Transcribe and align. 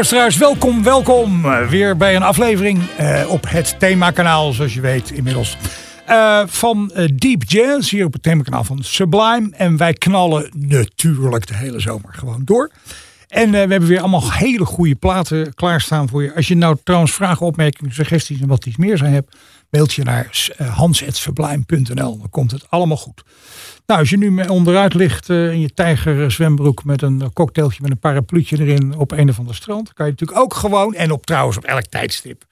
Luisteraars, 0.00 0.36
welkom, 0.36 0.82
welkom. 0.82 1.44
Eh, 1.44 1.68
Weer 1.68 1.96
bij 1.96 2.16
een 2.16 2.22
aflevering 2.22 2.78
eh, 2.96 3.22
op 3.28 3.44
het 3.48 3.74
themakanaal, 3.78 4.52
zoals 4.52 4.74
je 4.74 4.80
weet 4.80 5.10
inmiddels. 5.10 5.56
eh, 6.06 6.42
van 6.46 6.92
Deep 7.14 7.42
Jazz, 7.46 7.90
hier 7.90 8.04
op 8.04 8.12
het 8.12 8.22
themakanaal 8.22 8.64
van 8.64 8.82
Sublime. 8.82 9.48
En 9.52 9.76
wij 9.76 9.92
knallen 9.92 10.50
natuurlijk 10.56 11.46
de 11.46 11.56
hele 11.56 11.80
zomer 11.80 12.14
gewoon 12.14 12.42
door. 12.44 12.70
En 13.28 13.50
we 13.50 13.56
hebben 13.56 13.86
weer 13.86 14.00
allemaal 14.00 14.32
hele 14.32 14.64
goede 14.64 14.94
platen 14.94 15.54
klaarstaan 15.54 16.08
voor 16.08 16.22
je. 16.22 16.34
Als 16.34 16.48
je 16.48 16.56
nou 16.56 16.76
trouwens 16.84 17.12
vragen, 17.12 17.46
opmerkingen, 17.46 17.92
suggesties 17.94 18.40
en 18.40 18.48
wat 18.48 18.66
iets 18.66 18.76
meer 18.76 18.96
zijn 18.96 19.12
hebt, 19.12 19.36
mailt 19.70 19.92
je 19.92 20.02
naar 20.02 20.52
uh, 20.60 20.76
hans.sublime.nl. 20.76 22.18
Dan 22.18 22.30
komt 22.30 22.50
het 22.50 22.70
allemaal 22.70 22.96
goed. 22.96 23.22
Nou, 23.86 24.00
als 24.00 24.10
je 24.10 24.18
nu 24.18 24.42
onderuit 24.42 24.94
ligt 24.94 25.30
eh, 25.30 25.52
in 25.52 25.60
je 25.60 25.74
tijger 25.74 26.22
eh, 26.22 26.28
zwembroek 26.28 26.84
met 26.84 27.02
een 27.02 27.20
eh, 27.20 27.28
cocktailtje 27.32 27.82
met 27.82 27.90
een 27.90 27.98
parapluutje 27.98 28.58
erin 28.58 28.96
op 28.96 29.12
een 29.12 29.28
of 29.28 29.38
ander 29.38 29.54
strand, 29.54 29.92
kan 29.92 30.06
je 30.06 30.12
natuurlijk 30.12 30.40
ook 30.40 30.54
gewoon, 30.54 30.94
en 30.94 31.10
op 31.10 31.26
trouwens 31.26 31.56
op 31.56 31.64
elk 31.64 31.86
tijdstip, 31.86 32.44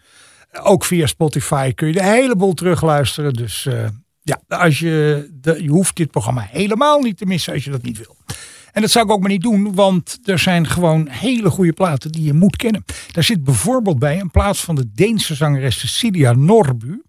eh, 0.51 0.71
ook 0.71 0.85
via 0.85 1.07
Spotify 1.07 1.73
kun 1.73 1.87
je 1.87 1.93
de 1.93 2.05
hele 2.05 2.37
boel 2.37 2.55
terugluisteren. 2.55 3.33
Dus 3.33 3.67
eh, 3.67 3.87
ja, 4.23 4.41
als 4.49 4.79
je, 4.79 5.29
de, 5.41 5.63
je 5.63 5.69
hoeft 5.69 5.97
dit 5.97 6.11
programma 6.11 6.47
helemaal 6.51 7.01
niet 7.01 7.17
te 7.17 7.27
missen 7.27 7.53
als 7.53 7.65
je 7.65 7.71
dat 7.71 7.83
niet 7.83 7.99
wil. 7.99 8.17
En 8.73 8.81
dat 8.83 8.91
zou 8.91 9.05
ik 9.05 9.11
ook 9.11 9.21
maar 9.21 9.31
niet 9.31 9.43
doen, 9.43 9.75
want 9.75 10.19
er 10.25 10.39
zijn 10.39 10.67
gewoon 10.67 11.09
hele 11.09 11.51
goede 11.51 11.73
platen 11.73 12.13
die 12.13 12.23
je 12.23 12.33
moet 12.33 12.57
kennen. 12.57 12.85
Daar 13.11 13.25
zit 13.25 13.45
bijvoorbeeld 13.45 13.99
bij 13.99 14.21
een 14.21 14.31
plaat 14.31 14.59
van 14.59 14.75
de 14.75 14.91
Deense 14.95 15.35
zangeres 15.35 15.79
Cecilia 15.79 16.33
Norbu 16.33 17.03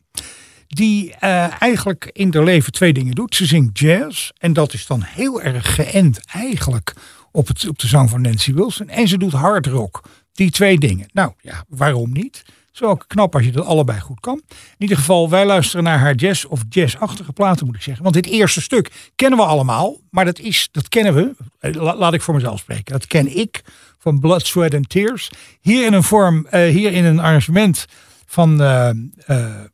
die 0.70 1.16
eh, 1.16 1.62
eigenlijk 1.62 2.10
in 2.14 2.34
haar 2.34 2.44
leven 2.44 2.72
twee 2.72 2.94
dingen 2.94 3.16
doet. 3.16 3.36
Ze 3.36 3.46
zingt 3.46 3.80
jazz 3.80 4.30
en 4.38 4.54
dat 4.54 4.74
is 4.74 4.88
dan 4.88 5.02
heel 5.04 5.42
erg 5.42 5.76
geënt 5.76 6.20
eigenlijk 6.26 6.94
op, 7.32 7.48
het, 7.48 7.68
op 7.68 7.80
de 7.80 7.88
zang 7.88 8.10
van 8.10 8.22
Nancy 8.22 8.54
Wilson. 8.54 8.90
En 8.90 9.08
ze 9.08 9.18
doet 9.18 9.32
hard 9.32 9.66
rock. 9.66 10.02
Die 10.34 10.52
twee 10.52 10.78
dingen. 10.80 11.10
Nou 11.14 11.32
ja, 11.42 11.66
waarom 11.68 12.12
niet? 12.14 12.44
Is 12.74 12.82
ook 12.82 13.04
knap 13.08 13.36
als 13.36 13.44
je 13.46 13.52
dat 13.52 13.66
allebei 13.66 14.00
goed 14.00 14.20
kan. 14.20 14.42
In 14.50 14.76
ieder 14.78 14.98
geval, 14.98 15.30
wij 15.30 15.46
luisteren 15.46 15.84
naar 15.84 16.00
haar 16.00 16.16
jazz 16.16 16.46
of 16.46 16.62
jazzachtige 16.70 17.34
platen 17.34 17.66
moet 17.66 17.76
ik 17.76 17.82
zeggen. 17.82 18.04
Want 18.04 18.16
dit 18.16 18.26
eerste 18.26 18.62
stuk 18.62 19.12
kennen 19.16 19.40
we 19.40 19.46
allemaal. 19.46 19.98
Maar 20.10 20.26
dat, 20.26 20.40
is, 20.40 20.70
dat 20.72 20.90
kennen 20.90 21.14
we, 21.14 21.36
eh, 21.60 21.74
la- 21.74 21.96
laat 21.96 22.14
ik 22.14 22.22
voor 22.22 22.34
mezelf 22.34 22.60
spreken. 22.60 22.92
Dat 22.92 23.08
ken 23.08 23.38
ik 23.38 23.62
van 23.98 24.20
Blood, 24.20 24.48
Sweat 24.48 24.74
and 24.74 24.90
Tears. 24.90 25.30
Hier 25.62 25.86
in 25.86 25.94
een 25.94 26.04
vorm, 26.04 26.46
eh, 26.46 26.70
hier 26.70 26.92
in 26.92 27.06
een 27.06 27.20
arrangement 27.20 27.86
van, 28.32 28.62
eh, 28.62 28.90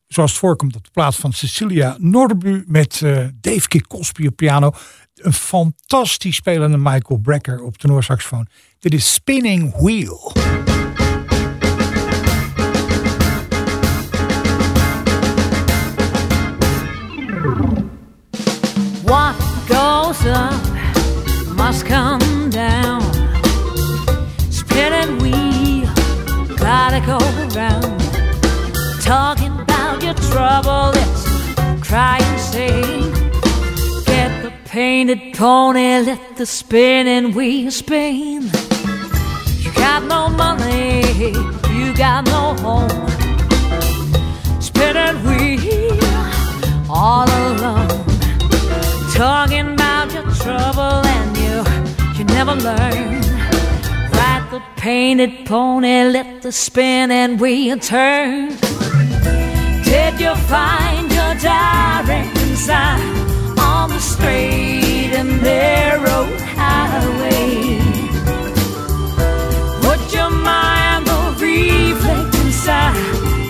zoals 0.08 0.32
het 0.32 0.40
voorkomt 0.40 0.76
op 0.76 0.84
de 0.84 0.90
plaats 0.94 1.18
van 1.18 1.34
Cecilia 1.34 1.96
Norbu 2.00 2.64
met 2.68 3.02
eh, 3.02 3.26
Dave 3.42 3.68
Kikospi 3.68 4.28
op 4.28 4.36
piano. 4.36 4.72
Een 5.16 5.34
fantastisch 5.34 6.36
spelende 6.36 6.78
Michael 6.78 7.20
Brecker 7.20 7.62
op 7.62 7.78
tenorsaxofoon. 7.78 8.48
Dit 8.80 8.94
is 8.94 9.14
Spinning 9.14 9.76
Wheel. 9.76 10.34
What 19.04 19.36
goes 19.68 20.26
up 20.26 20.54
must 21.56 21.84
come 21.84 22.50
down. 22.50 23.02
Spinning 24.50 25.22
wheel, 25.22 25.86
gotta 26.56 27.00
go 27.00 27.18
round. 27.60 27.75
Talking 29.06 29.60
about 29.60 30.02
your 30.02 30.16
trouble, 30.16 30.92
it's 30.96 31.88
crying, 31.88 32.38
saying, 32.40 33.12
Get 34.06 34.42
the 34.42 34.52
painted 34.66 35.36
pony, 35.36 36.00
let 36.00 36.38
the 36.38 36.46
spinning 36.48 37.36
wheel 37.36 37.70
spin. 37.70 38.50
You 39.60 39.72
got 39.74 40.04
no 40.06 40.30
money, 40.30 41.04
you 41.72 41.96
got 41.96 42.26
no 42.26 42.56
home. 42.66 42.90
Spinning 44.60 45.24
wheel, 45.24 46.00
all 46.90 47.30
alone 47.30 48.06
talking 49.16 49.74
about 49.74 50.12
your 50.12 50.30
trouble 50.32 51.02
and 51.06 51.38
you 51.38 51.64
you 52.18 52.26
never 52.26 52.54
learn 52.56 53.25
painted 54.86 55.48
pony 55.48 56.04
let 56.16 56.44
the 56.44 56.52
spinning 56.52 57.40
wheel 57.40 57.76
turn. 57.80 58.50
Did 59.84 60.14
you 60.20 60.36
find 60.54 61.12
your 61.12 61.34
direction 61.50 62.56
sign 62.56 63.02
on 63.58 63.90
the 63.90 64.00
straight 64.00 65.12
and 65.20 65.42
narrow 65.42 66.24
highway. 66.60 67.80
Put 69.86 70.02
your 70.14 70.30
mind 70.30 71.08
the 71.08 71.20
reflect 71.42 72.36
inside 72.44 72.96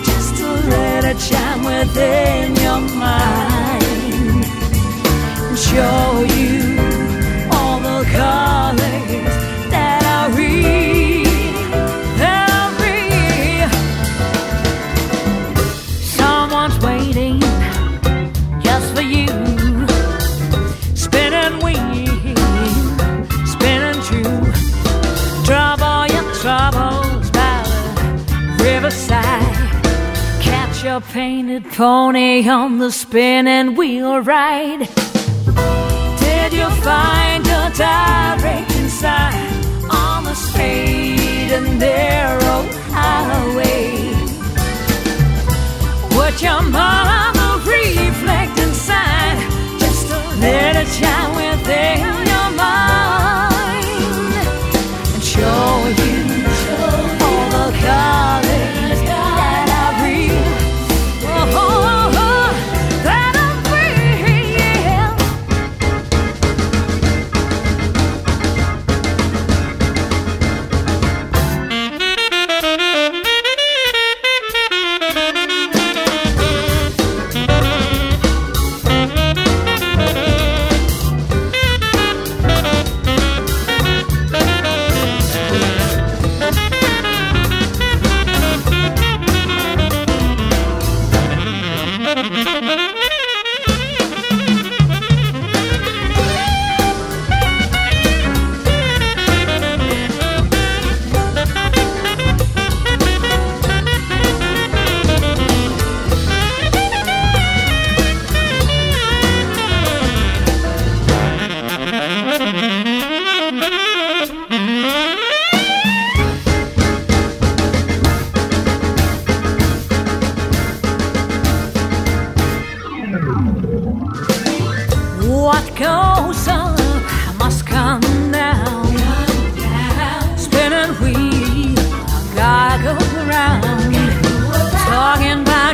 just 0.08 0.36
to 0.38 0.46
let 0.72 1.04
it 1.04 1.20
shine 1.20 1.62
within 1.70 2.56
your 2.64 2.80
mind. 3.04 4.42
And 5.46 5.58
show 5.68 6.06
you 6.34 6.56
all 7.52 7.78
the 7.88 7.98
colors 8.16 8.85
riverside. 28.66 29.54
Catch 30.40 30.84
your 30.84 31.00
painted 31.00 31.64
pony 31.72 32.48
on 32.48 32.78
the 32.78 32.90
spinning 32.90 33.76
wheel 33.76 34.18
ride. 34.20 34.82
Did 36.26 36.52
you 36.52 36.68
find 36.88 37.42
a 37.46 37.64
direction 37.86 38.88
sign 38.88 39.50
on 39.90 40.24
the 40.24 40.34
straight 40.34 41.50
and 41.58 41.78
narrow 41.78 42.60
highway? 42.98 43.84
Would 46.16 46.36
your 46.42 46.62
mama 46.62 47.48
reflect 47.64 48.58
inside 48.58 49.38
just 49.78 50.10
let 50.40 50.74
it 50.82 50.88
shine 50.98 51.32
within 51.40 52.15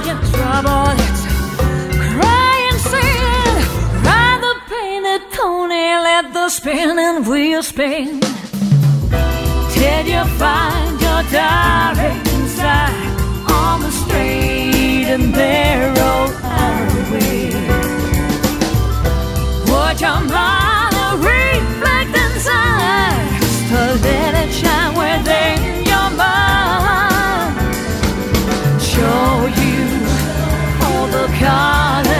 Talking 0.02 0.22
your 0.22 0.32
trouble, 0.32 0.94
it's 0.98 1.22
crying, 2.14 2.78
saying, 2.90 3.56
ride 4.02 4.40
the 4.42 4.54
painted 4.68 5.22
pony, 5.30 5.86
let 6.08 6.32
the 6.32 6.48
spinning 6.48 7.24
wheel 7.24 7.62
spin. 7.62 8.20
Till 9.72 10.06
you 10.06 10.24
find 10.38 11.00
your 11.00 11.22
darling 11.30 12.20
on 13.48 13.80
the 13.82 13.90
straight 13.90 15.06
and 15.14 15.32
narrow 15.32 16.30
highway. 16.42 17.52
Would 19.68 20.00
your 20.00 20.20
mind 20.20 20.92
color 31.42 32.11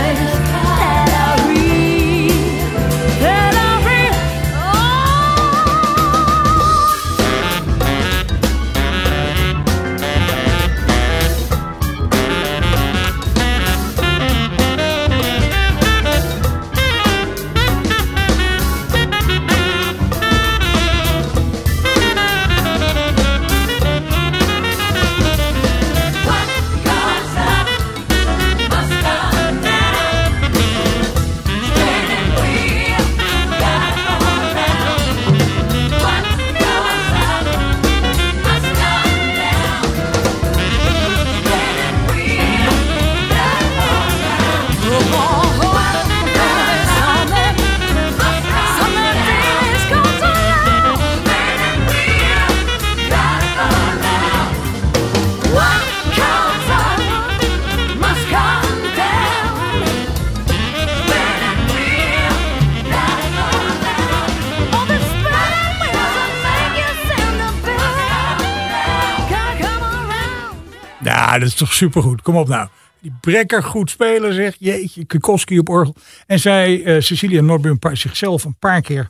Ja, 71.33 71.39
dat 71.39 71.49
is 71.49 71.55
toch 71.55 71.73
supergoed. 71.73 72.23
Kom 72.23 72.37
op 72.37 72.49
nou. 72.49 72.69
Die 73.01 73.13
brekker 73.21 73.63
goed 73.63 73.91
spelen 73.91 74.35
zeg. 74.35 74.57
Jeetje, 74.59 75.05
Kukoski 75.05 75.59
op 75.59 75.69
orgel. 75.69 75.95
En 76.27 76.39
zij, 76.41 76.85
eh, 76.85 77.01
Cecilia 77.01 77.41
Norbu, 77.41 77.77
zichzelf 77.93 78.45
een 78.45 78.59
paar 78.59 78.81
keer 78.81 79.09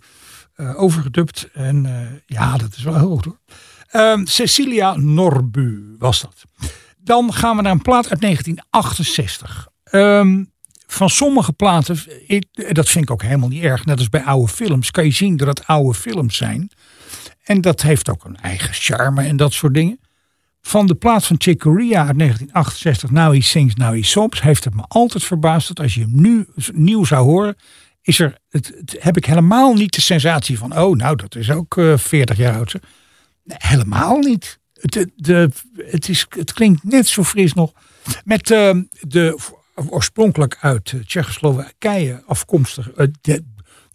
eh, 0.54 0.82
overgedubt. 0.82 1.48
En 1.52 1.86
eh, 1.86 2.06
ja, 2.26 2.56
dat 2.56 2.76
is 2.76 2.82
wel 2.82 2.98
heel 2.98 3.08
goed 3.10 3.24
hoor. 3.24 3.38
Ehm, 3.88 4.24
Cecilia 4.24 4.96
Norbu 4.96 5.94
was 5.98 6.20
dat. 6.20 6.44
Dan 6.98 7.32
gaan 7.32 7.56
we 7.56 7.62
naar 7.62 7.72
een 7.72 7.82
plaat 7.82 8.10
uit 8.10 8.20
1968. 8.20 9.68
Ehm, 9.84 10.44
van 10.86 11.10
sommige 11.10 11.52
platen, 11.52 11.98
ik- 12.26 12.74
dat 12.74 12.88
vind 12.88 13.04
ik 13.04 13.10
ook 13.10 13.22
helemaal 13.22 13.48
niet 13.48 13.62
erg. 13.62 13.84
Net 13.84 13.98
als 13.98 14.08
bij 14.08 14.22
oude 14.22 14.52
films, 14.52 14.90
kan 14.90 15.04
je 15.04 15.10
zien 15.12 15.36
dat 15.36 15.48
het 15.48 15.66
oude 15.66 15.94
films 15.98 16.36
zijn. 16.36 16.70
En 17.44 17.60
dat 17.60 17.82
heeft 17.82 18.10
ook 18.10 18.24
een 18.24 18.36
eigen 18.36 18.74
charme 18.74 19.22
en 19.22 19.36
dat 19.36 19.52
soort 19.52 19.74
dingen. 19.74 20.00
Van 20.62 20.86
de 20.86 20.94
plaat 20.94 21.26
van 21.26 21.36
Chick 21.38 21.58
Corea 21.58 22.06
uit 22.06 22.18
1968, 22.18 23.10
Now 23.10 23.32
He 23.32 23.40
Sings, 23.40 23.74
Now 23.74 23.94
He 23.94 24.02
Sobs, 24.02 24.42
heeft 24.42 24.64
het 24.64 24.74
me 24.74 24.82
altijd 24.88 25.24
verbaasd 25.24 25.68
dat 25.68 25.80
als 25.80 25.94
je 25.94 26.00
hem 26.00 26.20
nu 26.20 26.46
nieuw 26.72 27.04
zou 27.04 27.24
horen, 27.24 27.56
is 28.02 28.18
er, 28.18 28.38
het, 28.48 28.96
heb 28.98 29.16
ik 29.16 29.24
helemaal 29.24 29.74
niet 29.74 29.94
de 29.94 30.00
sensatie 30.00 30.58
van, 30.58 30.78
oh 30.78 30.96
nou, 30.96 31.16
dat 31.16 31.36
is 31.36 31.50
ook 31.50 31.76
eh 31.76 31.96
40 31.96 32.36
jaar 32.36 32.54
oud. 32.54 32.72
Nee, 33.44 33.58
helemaal 33.58 34.18
niet. 34.18 34.60
Het, 34.72 35.10
de, 35.16 35.50
het, 35.76 36.08
is, 36.08 36.26
het 36.28 36.52
klinkt 36.52 36.84
net 36.84 37.06
zo 37.06 37.24
fris 37.24 37.52
nog. 37.52 37.72
Met 38.24 38.50
eh, 38.50 38.76
de 39.00 39.38
oorspronkelijk 39.74 40.56
uit 40.60 40.92
eh, 40.92 41.00
Tsjechoslowakije 41.00 42.22
afkomstig, 42.26 42.90
eh, 42.90 43.06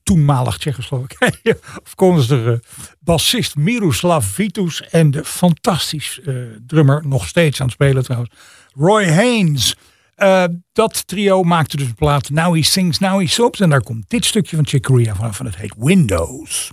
toenmalig 0.08 0.58
Tsjechoslowakije 0.58 1.60
afkomstige 1.84 2.62
bassist 3.00 3.56
Miroslav 3.56 4.26
Vitus 4.26 4.82
en 4.90 5.12
de 5.12 5.26
fantastisch 5.26 6.20
eh, 6.22 6.36
drummer, 6.68 7.08
nog 7.08 7.28
steeds 7.28 7.60
aan 7.60 7.66
het 7.66 7.76
spelen 7.76 8.04
trouwens, 8.04 8.32
Roy 8.74 9.06
Haynes. 9.06 9.76
Eh, 10.16 10.44
dat 10.74 11.08
trio 11.08 11.44
maakte 11.44 11.78
dus 11.78 11.88
een 11.88 11.96
plaat 11.96 12.30
Now 12.30 12.56
He 12.56 12.64
Sings, 12.64 13.00
Now 13.00 13.20
He 13.20 13.28
Sobs. 13.28 13.60
En 13.60 13.70
daar 13.70 13.84
komt 13.84 14.10
dit 14.10 14.26
stukje 14.26 14.56
van 14.56 14.68
Chick 14.68 14.84
Corea 14.84 15.16
vanaf. 15.16 15.40
En 15.40 15.46
het 15.46 15.56
heet. 15.56 15.74
Windows 15.78 16.72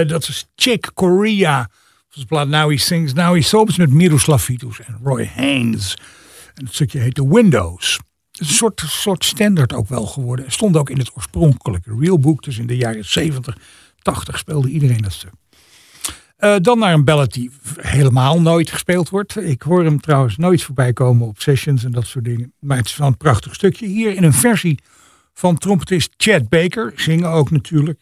Eh, 0.00 0.08
dat 0.08 0.28
is 0.28 0.46
Chick 0.56 0.90
Corea. 0.94 1.58
Dat 2.08 2.16
is 2.16 2.24
plaat 2.24 2.48
Now 2.48 2.70
He 2.70 2.76
Sings, 2.76 3.12
Now 3.12 3.34
He 3.34 3.40
Sobers 3.40 3.76
met 3.76 3.90
Miroslav 3.90 4.44
Vitus 4.44 4.80
en 4.80 4.98
Roy 5.02 5.30
Haynes. 5.34 5.96
En 6.54 6.64
het 6.64 6.74
stukje 6.74 6.98
heet 6.98 7.14
The 7.14 7.28
Windows. 7.28 8.00
Het 8.30 8.40
is 8.40 8.48
een 8.48 8.54
soort, 8.54 8.82
soort 8.86 9.24
standaard 9.24 9.72
ook 9.72 9.88
wel 9.88 10.06
geworden. 10.06 10.52
Stond 10.52 10.76
ook 10.76 10.90
in 10.90 10.98
het 10.98 11.16
oorspronkelijke 11.16 11.96
realboek. 12.00 12.42
Dus 12.42 12.58
in 12.58 12.66
de 12.66 12.76
jaren 12.76 13.04
70, 13.04 13.56
80 14.02 14.38
speelde 14.38 14.68
iedereen 14.68 15.00
dat 15.00 15.12
stuk. 15.12 15.32
Eh, 16.36 16.56
dan 16.60 16.78
naar 16.78 16.92
een 16.92 17.04
ballad 17.04 17.32
die 17.32 17.50
helemaal 17.80 18.40
nooit 18.40 18.70
gespeeld 18.70 19.08
wordt. 19.08 19.36
Ik 19.36 19.62
hoor 19.62 19.84
hem 19.84 20.00
trouwens 20.00 20.36
nooit 20.36 20.62
voorbij 20.62 20.92
komen 20.92 21.26
op 21.26 21.40
sessions 21.40 21.84
en 21.84 21.90
dat 21.90 22.06
soort 22.06 22.24
dingen. 22.24 22.52
Maar 22.60 22.76
het 22.76 22.86
is 22.86 22.96
wel 22.96 23.06
een 23.06 23.16
prachtig 23.16 23.54
stukje. 23.54 23.86
Hier 23.86 24.14
in 24.14 24.22
een 24.22 24.32
versie 24.32 24.78
van 25.32 25.58
trompetist 25.58 26.14
Chad 26.16 26.48
Baker. 26.48 26.92
Zingen 26.96 27.28
ook 27.30 27.50
natuurlijk. 27.50 28.00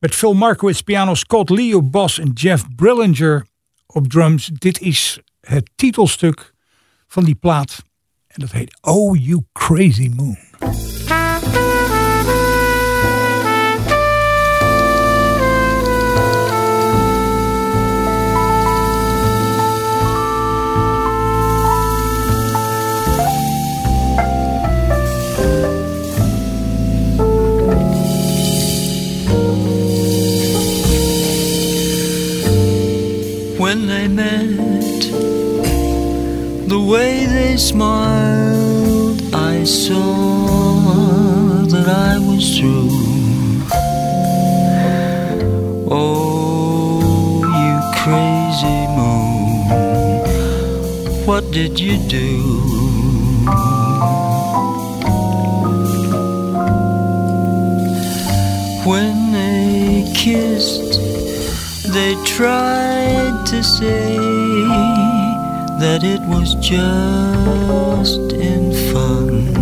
Met 0.00 0.14
Phil 0.14 0.34
Markowitz 0.34 0.80
piano, 0.80 1.14
Scott 1.14 1.50
Lee 1.50 1.76
op 1.76 1.96
en 2.18 2.30
Jeff 2.32 2.64
Brillinger 2.76 3.46
op 3.86 4.08
drums. 4.08 4.50
Dit 4.52 4.80
is 4.80 5.20
het 5.40 5.70
titelstuk 5.76 6.54
van 7.06 7.24
die 7.24 7.34
plaat. 7.34 7.82
En 8.26 8.40
dat 8.40 8.50
heet 8.50 8.78
Oh 8.80 9.24
You 9.24 9.44
Crazy 9.52 10.10
Moon. 10.16 10.38
When 33.80 33.88
they 33.88 34.08
met, 34.08 35.02
the 36.68 36.80
way 36.80 37.24
they 37.24 37.56
smiled, 37.56 39.22
I 39.34 39.64
saw 39.64 41.62
that 41.66 41.88
I 41.88 42.18
was 42.18 42.58
through. 42.58 42.90
Oh, 45.90 47.00
you 47.56 47.80
crazy 48.02 48.80
moon, 48.98 49.66
what 51.26 51.50
did 51.50 51.80
you 51.80 51.96
do? 52.08 52.28
When 58.84 59.32
they 59.32 60.12
kissed, 60.14 61.00
they 61.92 62.14
tried 62.24 63.19
to 63.46 63.62
say 63.62 64.16
that 65.78 66.00
it 66.02 66.20
was 66.22 66.54
just 66.56 68.32
in 68.32 68.72
fun. 68.92 69.54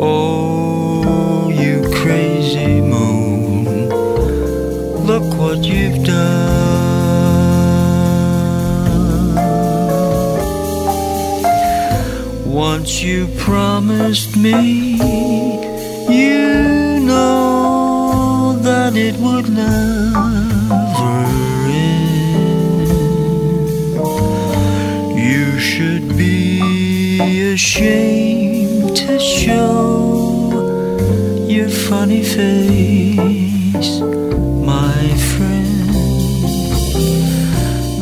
Oh, 0.00 1.48
you 1.50 1.82
crazy 2.02 2.80
moon, 2.80 3.88
look 5.06 5.24
what 5.38 5.64
you've 5.64 6.04
done. 6.04 6.52
Once 12.44 13.02
you 13.02 13.28
promised 13.38 14.36
me, 14.36 15.41
ashamed 27.74 28.94
to 28.94 29.18
show 29.18 30.52
your 31.48 31.70
funny 31.70 32.22
face, 32.22 34.00
my 34.72 35.08
friend. 35.32 35.88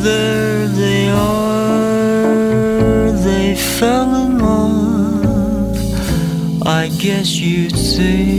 There 0.02 0.66
they 0.66 1.08
are, 1.08 3.12
they 3.12 3.54
fell 3.54 4.12
in 4.26 4.38
love. 4.40 5.76
I 6.66 6.88
guess 6.98 7.36
you 7.36 7.70
think 7.70 8.29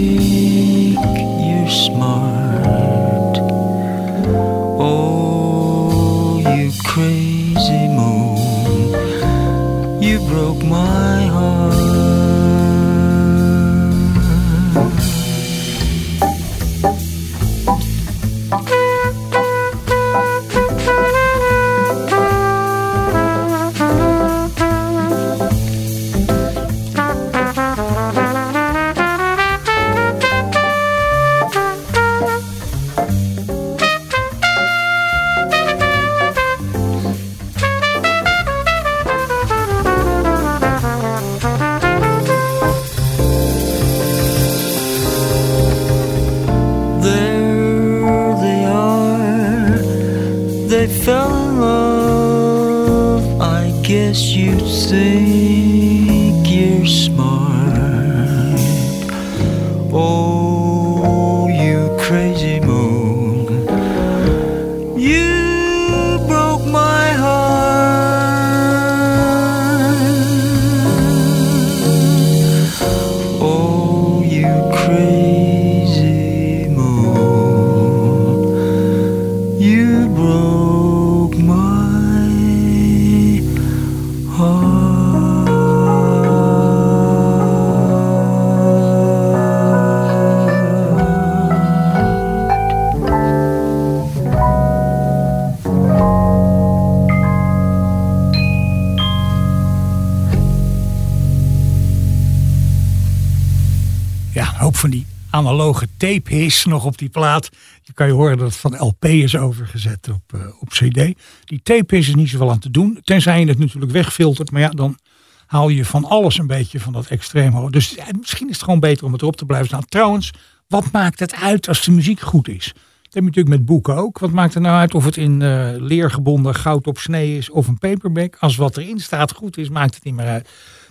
is 106.32 106.66
nog 106.66 106.86
op 106.86 106.98
die 106.98 107.10
plaat. 107.10 107.50
Je 107.82 107.94
kan 107.94 108.08
je 108.08 108.14
horen 108.14 108.38
dat 108.38 108.48
het 108.48 108.58
van 108.58 108.78
LP 108.78 109.06
is 109.06 109.38
overgezet 109.38 110.10
op, 110.10 110.34
eh, 110.34 110.48
op 110.60 110.70
CD. 110.70 111.14
Die 111.44 111.62
tape 111.64 111.98
is 111.98 112.08
er 112.08 112.16
niet 112.16 112.30
zoveel 112.30 112.52
aan 112.52 112.60
te 112.60 112.72
doen. 112.72 113.00
Tenzij 113.04 113.40
je 113.40 113.48
het 113.48 113.60
natuurlijk 113.60 113.92
wegfiltert. 113.92 114.52
Maar 114.52 114.62
ja, 114.62 114.70
dan 114.70 114.98
haal 115.46 115.70
je 115.70 115.86
van 115.86 116.06
alles 116.06 116.38
een 116.38 116.48
beetje 116.48 116.80
van 116.80 116.94
dat 116.94 117.08
extreem 117.08 117.52
hoog. 117.52 117.70
Dus 117.70 117.96
misschien 118.20 118.50
is 118.50 118.56
het 118.56 118.64
gewoon 118.64 118.80
beter 118.80 119.06
om 119.06 119.12
het 119.12 119.22
erop 119.22 119.36
te 119.36 119.46
blijven 119.46 119.68
staan. 119.68 119.86
Trouwens, 119.86 120.32
wat 120.68 120.92
maakt 120.92 121.20
het 121.20 121.36
uit 121.36 121.68
als 121.68 121.84
de 121.84 121.92
muziek 121.92 122.20
goed 122.20 122.48
is? 122.48 122.66
Dat 123.12 123.14
heb 123.14 123.34
je 123.34 123.40
natuurlijk 123.40 123.56
met 123.56 123.66
boeken 123.66 123.96
ook. 123.96 124.20
Wat 124.20 124.32
maakt 124.32 124.56
er 124.56 124.62
nou 124.62 124.78
uit 124.78 124.94
of 124.94 125.06
het 125.06 125.18
in 125.18 125.42
eh, 125.42 125.70
leergebonden 125.78 126.56
goud 126.56 126.88
op 126.88 126.98
snee 126.98 127.38
is 127.38 127.50
of 127.50 127.68
een 127.68 127.78
paperback? 127.78 128.36
Als 128.40 128.56
wat 128.56 128.78
erin 128.78 129.00
staat 129.00 129.32
goed 129.32 129.58
is, 129.58 129.70
maakt 129.70 129.96
het 129.96 130.04
niet 130.04 130.14
meer 130.14 130.28
uit. 130.28 130.50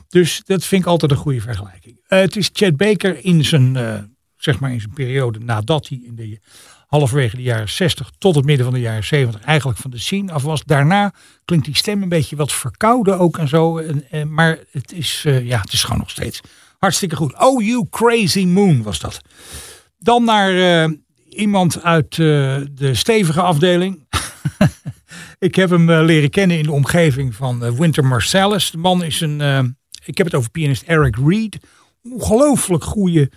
Dus 0.09 0.43
dat 0.45 0.65
vind 0.65 0.83
ik 0.83 0.89
altijd 0.89 1.11
een 1.11 1.17
goede 1.17 1.41
vergelijking. 1.41 2.01
Eh, 2.07 2.21
het 2.21 2.37
is 2.37 2.51
Chad 2.53 2.77
Baker 2.77 3.25
in 3.25 3.45
zijn, 3.45 3.77
zeg 4.41 4.61
maar 4.61 4.73
in 4.73 4.81
zijn 4.81 4.95
periode 4.95 5.39
nadat 5.39 5.89
hij 5.89 6.01
in 6.05 6.17
de 6.17 6.39
halverwege 6.87 7.37
de 7.37 7.43
jaren 7.43 7.69
60 7.69 8.11
tot 8.19 8.35
het 8.35 8.45
midden 8.45 8.65
van 8.65 8.75
de 8.75 8.81
jaren 8.81 9.05
70 9.05 9.41
eigenlijk 9.41 9.79
van 9.79 9.91
de 9.91 9.99
scene 9.99 10.33
af 10.33 10.43
was. 10.43 10.65
Daarna 10.65 11.13
klinkt 11.45 11.67
die 11.67 11.77
stem 11.77 12.03
een 12.03 12.09
beetje 12.09 12.37
wat 12.37 12.53
verkouden 12.53 13.19
ook 13.19 13.39
en 13.39 13.49
zo. 13.49 13.79
En, 13.79 14.33
maar 14.33 14.59
het 14.71 14.93
is, 14.93 15.23
eh, 15.27 15.47
ja, 15.47 15.61
het 15.61 15.73
is 15.73 15.83
gewoon 15.83 15.99
nog 15.99 16.11
steeds 16.11 16.41
hartstikke 16.79 17.17
goed. 17.17 17.39
Oh 17.39 17.63
You 17.63 17.87
Crazy 17.91 18.45
Moon 18.45 18.83
was 18.83 19.01
dat. 19.01 19.21
Dan 19.99 20.25
naar 20.25 20.83
eh, 20.85 20.91
iemand 21.29 21.83
uit 21.83 22.11
eh, 22.11 22.19
de 22.71 22.91
stevige 22.93 23.41
afdeling. 23.41 24.09
ik 25.39 25.55
heb 25.55 25.71
hem 25.71 25.91
leren 25.91 26.31
kennen 26.31 26.59
in 26.59 26.65
de 26.65 26.73
omgeving 26.73 27.35
van 27.35 27.77
Winter 27.77 28.05
Marsalis. 28.05 28.71
De 28.71 28.79
man 28.79 29.05
is 29.05 29.21
een, 29.21 29.77
ik 30.05 30.17
heb 30.17 30.27
het 30.27 30.35
over 30.35 30.51
pianist 30.51 30.83
Eric 30.83 31.17
Reed. 31.17 31.59
Ongelooflijk 32.03 32.85
goede 32.85 33.31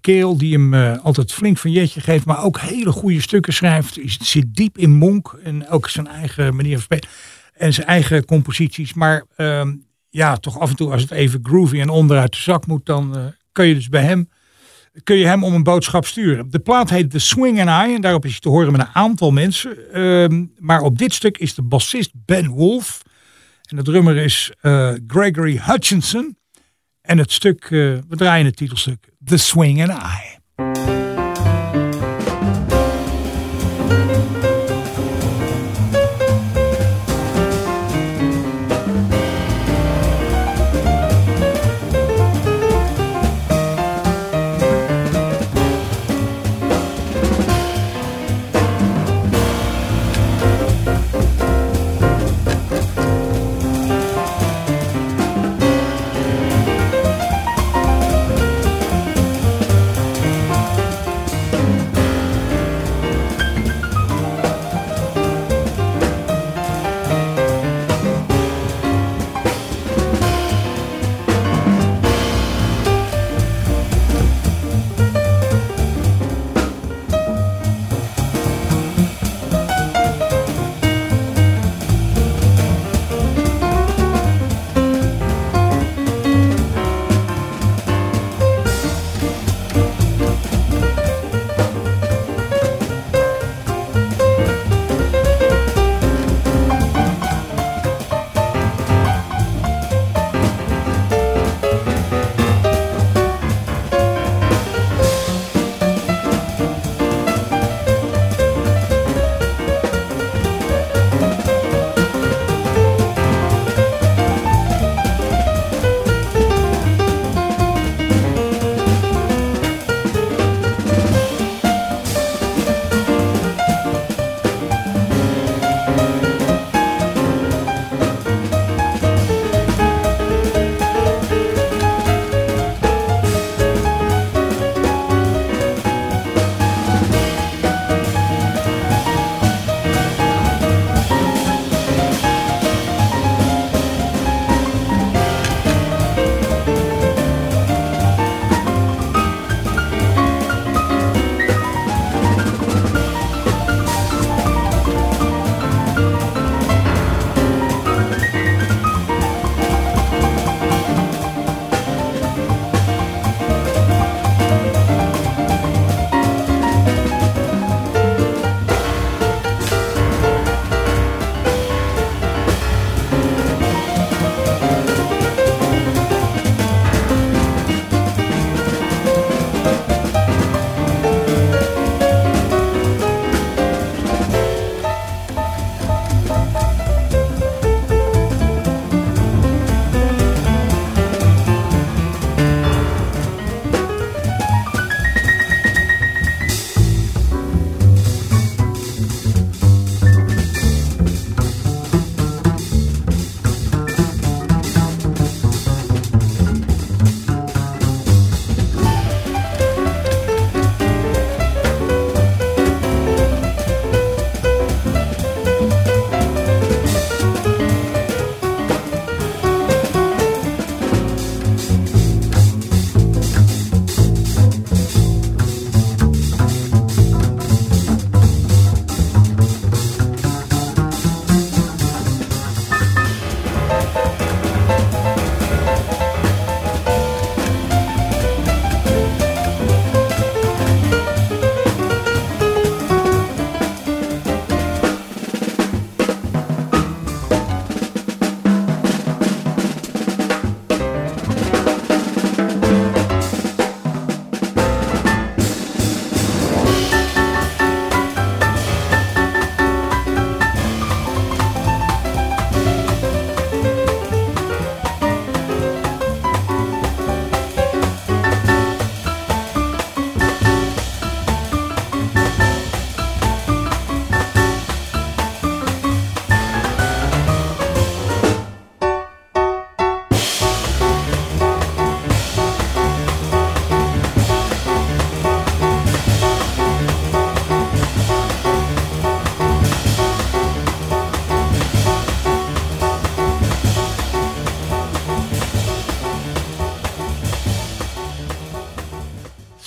kerel 0.00 0.36
die 0.36 0.52
hem 0.52 0.74
eh, 0.74 1.04
altijd 1.04 1.32
flink 1.32 1.58
van 1.58 1.70
jetje 1.70 2.00
geeft. 2.00 2.24
Maar 2.24 2.44
ook 2.44 2.60
hele 2.60 2.92
goede 2.92 3.20
stukken 3.20 3.52
schrijft. 3.52 3.94
Hij 3.94 4.16
zit 4.20 4.54
diep 4.54 4.78
in 4.78 4.90
monk 4.90 5.38
en 5.42 5.68
ook 5.68 5.88
zijn 5.88 6.06
eigen 6.06 6.56
manier 6.56 6.72
van 6.72 6.82
spelen. 6.82 7.08
En 7.52 7.72
zijn 7.72 7.86
eigen 7.86 8.24
composities. 8.24 8.94
Maar 8.94 9.24
ehm, 9.36 9.74
ja, 10.10 10.36
toch 10.36 10.58
af 10.58 10.70
en 10.70 10.76
toe 10.76 10.92
als 10.92 11.02
het 11.02 11.10
even 11.10 11.40
groovy 11.42 11.80
en 11.80 11.88
onderuit 11.88 12.32
de 12.32 12.38
zak 12.38 12.66
moet. 12.66 12.86
Dan 12.86 13.16
eh, 13.16 13.24
kun 13.52 13.66
je 13.66 13.74
dus 13.74 13.88
bij 13.88 14.02
hem 14.02 14.28
kun 15.02 15.16
je 15.16 15.26
hem 15.26 15.44
om 15.44 15.54
een 15.54 15.62
boodschap 15.62 16.06
sturen. 16.06 16.50
De 16.50 16.58
plaat 16.58 16.90
heet 16.90 17.10
The 17.10 17.18
Swing 17.18 17.68
and 17.68 17.88
I 17.88 17.94
en 17.94 18.00
daarop 18.00 18.24
is 18.24 18.30
hij 18.30 18.40
te 18.40 18.48
horen 18.48 18.72
met 18.72 18.80
een 18.80 18.94
aantal 18.94 19.30
mensen. 19.30 19.92
Ehm, 19.92 20.44
maar 20.58 20.80
op 20.80 20.98
dit 20.98 21.12
stuk 21.12 21.38
is 21.38 21.54
de 21.54 21.62
bassist 21.62 22.10
Ben 22.14 22.48
Wolf 22.48 23.02
en 23.62 23.76
de 23.76 23.82
drummer 23.82 24.16
is 24.16 24.52
Gregory 25.06 25.60
Hutchinson. 25.62 26.36
En 27.02 27.18
het 27.18 27.32
stuk, 27.32 27.68
we 27.68 28.16
draaien 28.16 28.46
het 28.46 28.56
titelstuk 28.56 29.11
The 29.24 29.38
Swing 29.38 29.80
and 29.80 29.92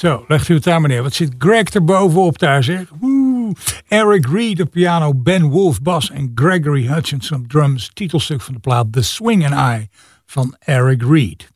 Zo, 0.06 0.26
legt 0.28 0.50
u 0.50 0.54
het 0.54 0.64
daar 0.64 0.82
meneer. 0.82 1.04
Wat 1.04 1.14
zit 1.14 1.36
Greg 1.38 1.74
er 1.74 1.84
bovenop 1.84 2.40
daar 2.40 2.64
zeg. 2.64 2.92
Woe. 3.00 3.56
Eric 3.88 4.28
Reed 4.28 4.62
op 4.62 4.72
piano, 4.72 5.14
Ben 5.14 5.44
Wolf 5.44 5.82
bas 5.82 6.12
en 6.12 6.32
Gregory 6.36 6.88
Hutchinson 6.88 7.48
drums. 7.48 7.90
Titelstuk 7.94 8.42
van 8.42 8.54
de 8.54 8.60
plaat 8.60 8.94
The 8.94 9.02
Swing 9.02 9.52
and 9.52 9.82
I 9.82 9.88
van 10.26 10.56
Eric 10.60 11.02
Reed. 11.02 11.52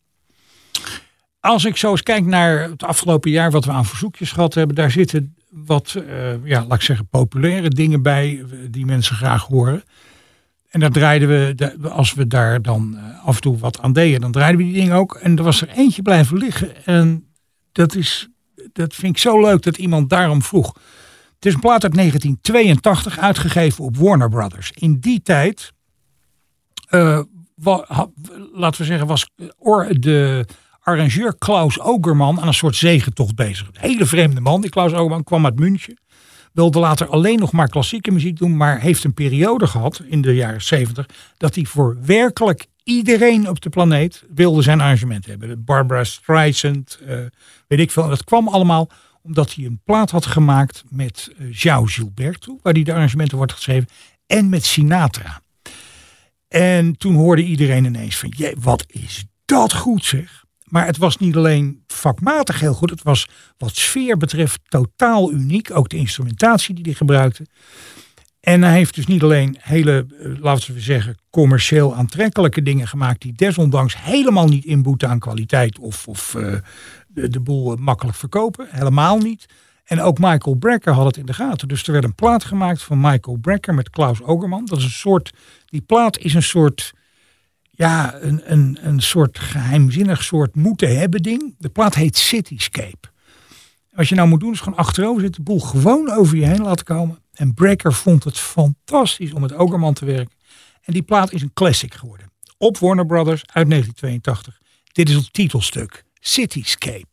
Als 1.40 1.66
ik 1.66 1.78
zo 1.78 1.92
eens 1.92 2.04
kijk 2.04 2.26
naar 2.26 2.62
het 2.62 2.84
afgelopen 2.84 3.32
jaar 3.32 3.52
wat 3.52 3.66
we 3.66 3.72
aan 3.72 3.86
verzoekjes 3.86 4.32
gehad 4.32 4.54
hebben. 4.54 4.76
Daar 4.76 4.92
zitten 4.92 5.36
wat, 5.50 5.96
eh, 6.08 6.46
ja, 6.46 6.66
laat 6.66 6.78
ik 6.78 6.82
zeggen, 6.82 7.08
populaire 7.08 7.70
dingen 7.70 8.02
bij 8.02 8.40
eh, 8.40 8.58
die 8.70 8.86
mensen 8.86 9.16
graag 9.16 9.44
horen. 9.44 9.84
En 10.70 10.80
dat 10.80 10.94
draaiden 10.94 11.28
we, 11.30 11.90
als 11.90 12.14
we 12.14 12.28
daar 12.28 12.62
dan 12.62 12.98
eh, 12.98 13.26
af 13.26 13.36
en 13.36 13.42
toe 13.42 13.58
wat 13.58 13.82
aan 13.82 13.94
deden, 13.94 14.22
dan 14.22 14.32
draaiden 14.32 14.58
we 14.58 14.72
die 14.72 14.82
dingen 14.82 14.96
ook. 14.96 15.16
En 15.16 15.38
er 15.38 15.44
was 15.44 15.62
er 15.62 15.70
eentje 15.70 16.02
blijven 16.02 16.38
liggen. 16.38 16.86
En 16.86 17.24
dat, 17.72 17.96
is, 17.96 18.30
dat 18.74 18.96
vind 18.96 19.16
ik 19.16 19.22
zo 19.22 19.42
leuk 19.42 19.62
dat 19.62 19.78
iemand 19.78 20.10
daarom 20.10 20.42
vroeg. 20.42 20.74
Het 21.36 21.46
is 21.48 21.54
een 21.54 21.60
plaat 21.60 21.84
uit 21.84 21.94
1982, 21.94 23.20
uitgegeven 23.20 23.84
op 23.84 23.98
Warner 23.98 24.30
Brothers. 24.30 24.72
In 24.74 25.00
die 25.00 25.22
tijd, 25.22 25.74
eh, 26.90 27.20
laten 28.54 28.82
we 28.82 28.88
zeggen, 28.88 29.08
was 29.08 29.30
or, 29.58 30.00
de 30.00 30.46
arrangeur 30.80 31.38
Klaus 31.38 31.80
Ogerman 31.80 32.40
aan 32.40 32.48
een 32.48 32.54
soort 32.54 32.76
zegentocht 32.76 33.36
bezig. 33.36 33.68
Een 33.68 33.90
hele 33.90 34.06
vreemde 34.06 34.42
man, 34.42 34.62
die 34.62 34.70
Klaus 34.70 34.94
Ogerman, 34.94 35.24
kwam 35.24 35.46
uit 35.46 35.60
München. 35.60 36.00
Wilde 36.54 36.80
later 36.80 37.08
alleen 37.08 37.40
nog 37.40 37.52
maar 37.52 37.70
klassieke 37.70 38.12
muziek 38.12 38.38
doen, 38.38 38.58
maar 38.58 38.80
heeft 38.80 39.04
een 39.04 39.14
periode 39.14 39.68
gehad 39.68 40.02
in 40.06 40.22
de 40.22 40.36
jaren 40.36 40.62
70 40.62 41.06
dat 41.38 41.56
hij 41.56 41.66
voor 41.66 41.98
werkelijk 42.06 42.68
iedereen 42.90 43.50
op 43.50 43.62
de 43.62 43.70
planeet 43.70 44.24
wilde 44.34 44.62
zijn 44.62 44.82
arrangement 44.82 45.26
hebben. 45.26 45.64
Barbara 45.64 46.04
Streisand, 46.04 47.00
eh, 47.08 47.18
weet 47.68 47.80
ik 47.80 47.92
veel. 47.92 48.04
En 48.04 48.10
dat 48.10 48.24
kwam 48.24 48.48
allemaal 48.48 48.90
omdat 49.22 49.54
hij 49.54 49.66
een 49.66 49.82
plaat 49.84 50.12
had 50.12 50.26
gemaakt 50.26 50.84
met 50.90 51.34
eh 51.38 51.46
João 51.46 51.84
Gilberto, 51.84 52.60
waar 52.62 52.74
hij 52.74 52.84
de 52.84 52.94
arrangementen 52.94 53.38
wordt 53.38 53.54
geschreven, 53.54 53.90
en 54.26 54.50
met 54.50 54.66
Sinatra. 54.66 55.42
En 56.48 56.98
toen 56.98 57.16
hoorde 57.16 57.44
iedereen 57.44 57.86
ineens 57.86 58.18
van, 58.18 58.34
jee, 58.38 58.56
wat 58.60 58.84
is 58.88 59.26
dat 59.46 59.74
goed 59.74 60.06
zeg. 60.06 60.44
Maar 60.64 60.86
het 60.86 60.98
was 60.98 61.18
niet 61.18 61.36
alleen 61.36 61.84
vakmatig 61.88 62.60
heel 62.60 62.74
goed, 62.74 62.90
het 62.90 63.04
was 63.04 63.28
wat 63.58 63.76
sfeer 63.76 64.18
betreft 64.18 64.60
totaal 64.68 65.32
uniek. 65.32 65.76
Ook 65.76 65.90
de 65.90 65.98
instrumentatie 65.98 66.76
die 66.76 66.84
hij 66.84 66.94
gebruikte. 66.94 67.46
En 68.40 68.62
hij 68.64 68.74
heeft 68.74 68.96
dus 68.96 69.08
niet 69.08 69.24
alleen 69.24 69.58
hele, 69.60 70.06
eh, 70.20 70.32
laten 70.42 70.74
we 70.74 70.80
zeggen, 70.80 71.18
commercieel 71.30 71.96
aantrekkelijke 71.96 72.62
dingen 72.62 72.88
gemaakt, 72.88 73.22
die 73.22 73.34
desondanks 73.34 74.02
helemaal 74.02 74.48
niet 74.48 74.66
inboeten 74.66 75.10
aan 75.10 75.20
kwaliteit 75.20 75.80
of, 75.80 76.08
of 76.08 76.36
eh, 76.36 76.56
de, 77.08 77.28
de 77.28 77.40
boel 77.40 77.74
eh, 77.74 77.80
makkelijk 77.80 78.18
verkopen. 78.18 78.68
Helemaal 78.70 79.18
niet. 79.18 79.46
En 79.84 80.02
ook 80.02 80.20
Michael 80.20 80.56
Brecker 80.56 80.94
had 80.94 81.06
het 81.06 81.18
in 81.18 81.26
de 81.26 81.34
gaten. 81.34 81.68
Dus 81.68 81.84
er 81.84 81.92
werd 81.92 82.04
een 82.04 82.16
plaat 82.16 82.44
gemaakt 82.44 82.84
van 82.84 83.02
Michael 83.02 83.38
Brecker 83.38 83.74
met 83.74 83.90
Klaus 83.90 84.22
Ogerman. 84.22 84.66
Dat 84.66 84.78
is 84.78 84.84
een 84.84 84.90
soort, 84.90 85.34
die 85.66 85.82
plaat 85.82 86.18
is 86.18 86.34
een 86.34 86.44
soort, 86.44 86.94
ja, 87.70 88.16
een, 88.22 88.42
een, 88.52 88.78
een 88.82 89.02
soort 89.02 89.40
geheimzinnig 89.40 90.24
soort 90.24 90.56
moeten 90.56 90.98
hebben 91.00 91.22
ding. 91.22 91.56
De 91.58 91.70
plaat 91.70 91.96
heet 91.96 92.18
Cityscape. 92.18 93.08
Wat 93.92 94.08
je 94.08 94.16
nou 94.16 94.28
moet 94.28 94.40
doen 94.40 94.52
is 94.52 94.60
gewoon 94.60 94.80
achterover 94.80 95.22
zitten, 95.22 95.44
de 95.44 95.52
boel 95.52 95.60
gewoon 95.60 96.12
over 96.12 96.38
je 96.38 96.46
heen 96.46 96.62
laten 96.62 96.86
komen. 96.86 97.20
En 97.40 97.54
Brecker 97.54 97.94
vond 97.94 98.24
het 98.24 98.40
fantastisch 98.40 99.34
om 99.34 99.42
met 99.42 99.54
Ogerman 99.54 99.94
te 99.94 100.06
werken. 100.06 100.38
En 100.82 100.94
die 100.94 101.02
plaat 101.02 101.32
is 101.32 101.42
een 101.42 101.54
classic 101.54 101.94
geworden. 101.94 102.32
Op 102.58 102.78
Warner 102.78 103.06
Brothers 103.06 103.42
uit 103.54 103.70
1982. 103.70 104.60
Dit 104.92 105.10
is 105.10 105.16
het 105.16 105.34
titelstuk, 105.34 106.06
Cityscape. 106.20 107.09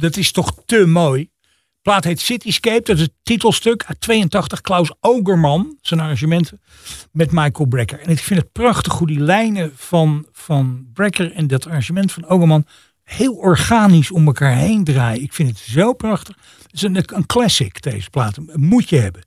Dat 0.00 0.16
is 0.16 0.32
toch 0.32 0.54
te 0.66 0.86
mooi. 0.86 1.22
De 1.22 1.88
plaat 1.90 2.04
heet 2.04 2.20
Cityscape, 2.20 2.82
dat 2.82 2.96
is 2.96 3.02
het 3.02 3.12
titelstuk 3.22 3.84
uit 3.86 4.00
82. 4.00 4.60
Klaus 4.60 4.92
Ogerman, 5.00 5.78
zijn 5.80 6.00
arrangementen 6.00 6.60
met 7.12 7.32
Michael 7.32 7.68
Brecker. 7.68 8.00
En 8.00 8.10
ik 8.10 8.18
vind 8.18 8.40
het 8.40 8.52
prachtig 8.52 8.92
hoe 8.92 9.06
die 9.06 9.20
lijnen 9.20 9.72
van, 9.74 10.26
van 10.32 10.86
Brecker 10.92 11.32
en 11.32 11.46
dat 11.46 11.66
arrangement 11.66 12.12
van 12.12 12.28
Ogerman 12.28 12.66
heel 13.02 13.34
organisch 13.34 14.10
om 14.10 14.26
elkaar 14.26 14.56
heen 14.56 14.84
draaien. 14.84 15.22
Ik 15.22 15.32
vind 15.32 15.48
het 15.48 15.58
zo 15.58 15.92
prachtig. 15.92 16.36
Het 16.62 16.72
is 16.72 16.82
een, 16.82 16.96
een 17.14 17.26
classic, 17.26 17.82
deze 17.82 18.10
plaat. 18.10 18.36
Moet 18.54 18.88
je 18.88 18.96
hebben. 18.96 19.22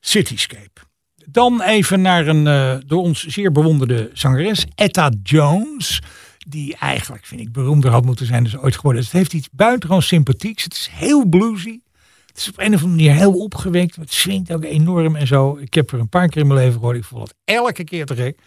Cityscape. 0.00 0.80
Dan 1.26 1.62
even 1.62 2.00
naar 2.00 2.26
een 2.26 2.46
eh, 2.46 2.76
door 2.86 3.02
ons 3.02 3.26
zeer 3.26 3.52
bewonderde 3.52 4.10
zangeres, 4.12 4.66
Etta 4.74 5.10
Jones. 5.22 6.02
Die 6.48 6.76
eigenlijk, 6.76 7.26
vind 7.26 7.40
ik, 7.40 7.52
beroemder 7.52 7.90
had 7.90 8.04
moeten 8.04 8.26
zijn 8.26 8.44
dan 8.44 8.60
ooit 8.60 8.76
geworden. 8.76 9.02
Het 9.02 9.12
heeft 9.12 9.32
iets 9.32 9.48
buitengewoon 9.52 10.02
sympathieks. 10.02 10.64
Het 10.64 10.72
is 10.72 10.88
heel 10.92 11.26
bluesy. 11.26 11.78
Het 12.26 12.36
is 12.36 12.48
op 12.48 12.58
een 12.58 12.74
of 12.74 12.82
andere 12.82 12.86
manier 12.86 13.14
heel 13.14 13.32
opgewekt. 13.32 13.96
Het 13.96 14.12
swingt 14.12 14.52
ook 14.52 14.64
enorm 14.64 15.16
en 15.16 15.26
zo. 15.26 15.56
Ik 15.56 15.74
heb 15.74 15.92
er 15.92 15.98
een 15.98 16.08
paar 16.08 16.28
keer 16.28 16.40
in 16.40 16.46
mijn 16.46 16.60
leven 16.60 16.78
gehoord. 16.78 16.96
Ik 16.96 17.04
vond 17.04 17.22
het 17.22 17.34
elke 17.44 17.84
keer 17.84 18.06
te 18.06 18.14
gek. 18.14 18.38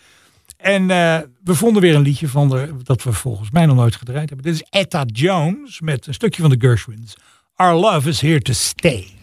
En 0.57 0.89
eh, 0.89 1.19
we 1.43 1.55
vonden 1.55 1.81
weer 1.81 1.95
een 1.95 2.01
liedje 2.01 2.27
van 2.27 2.49
de, 2.49 2.73
dat 2.83 3.03
we 3.03 3.13
volgens 3.13 3.51
mij 3.51 3.65
nog 3.65 3.75
nooit 3.75 3.95
gedraaid 3.95 4.29
hebben. 4.29 4.51
Dit 4.51 4.53
is 4.53 4.67
Etta 4.69 5.03
Jones 5.05 5.81
met 5.81 6.07
een 6.07 6.13
stukje 6.13 6.41
van 6.41 6.51
de 6.51 6.59
Gershwins. 6.59 7.15
Our 7.55 7.75
love 7.75 8.09
is 8.09 8.21
here 8.21 8.41
to 8.41 8.53
stay. 8.53 9.18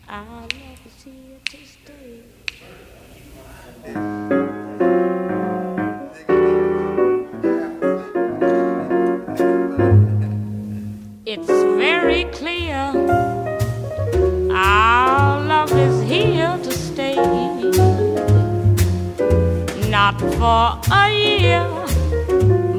Not 20.06 20.20
for 20.38 20.94
a 20.94 21.10
year, 21.10 21.66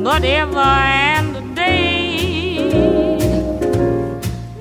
but 0.01 0.23
ever 0.23 0.59
and 0.59 1.35
a 1.35 1.41
day. 1.55 2.69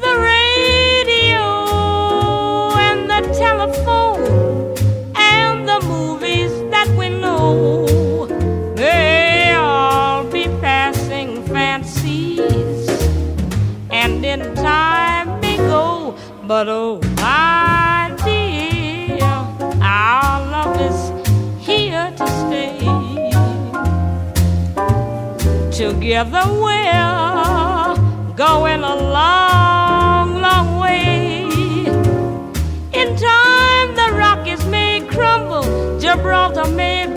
The 0.05 0.13
radio 0.35 1.45
and 2.87 3.09
the 3.09 3.23
telephone 3.39 4.75
and 5.15 5.69
the 5.69 5.79
movies 5.87 6.51
that 6.73 6.89
we 6.99 7.09
know, 7.09 8.27
they 8.75 9.55
all 9.57 10.25
be 10.25 10.47
passing 10.61 11.47
fancies 11.47 12.89
and 13.91 14.25
in 14.25 14.57
time 14.57 15.41
they 15.41 15.57
go. 15.57 16.17
But 16.43 16.69
oh, 16.69 17.06
Together 25.77 26.41
we're 26.47 28.35
going 28.35 28.83
a 28.83 28.97
long, 28.97 30.41
long 30.41 30.79
way. 30.81 31.43
In 32.95 33.15
time, 33.15 33.95
the 33.95 34.09
Rockies 34.17 34.65
may 34.69 35.03
crumble, 35.07 36.01
Gibraltar 36.01 36.67
may 36.71 37.15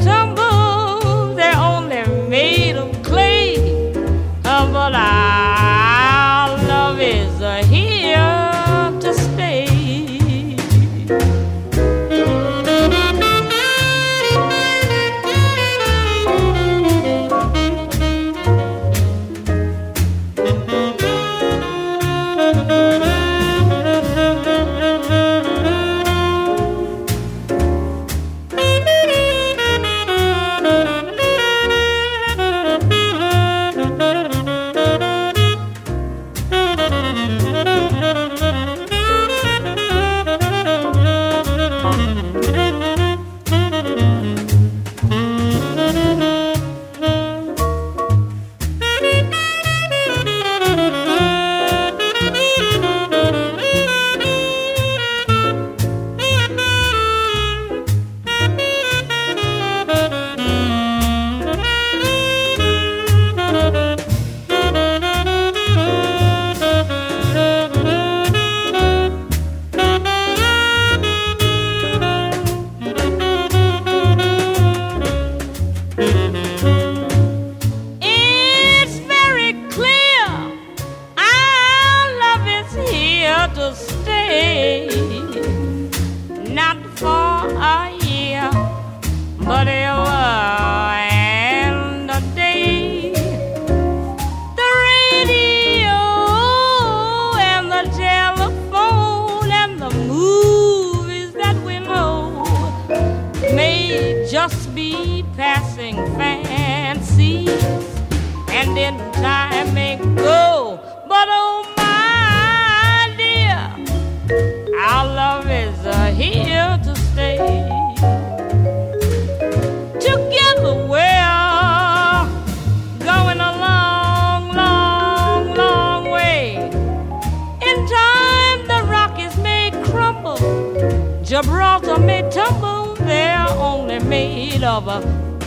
may 132.00 132.22
tumble, 132.30 132.96
they're 132.96 133.48
only 133.50 134.00
made 134.00 134.64
of 134.64 134.88
a 134.88 135.02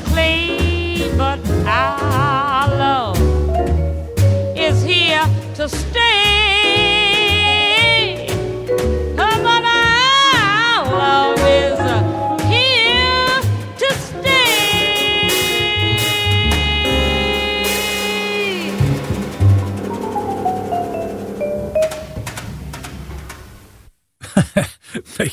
clay, 0.06 1.10
but 1.16 1.38
our 1.66 2.68
love 2.68 3.18
is 4.56 4.82
here 4.82 5.26
to 5.54 5.68
stay. 5.68 6.01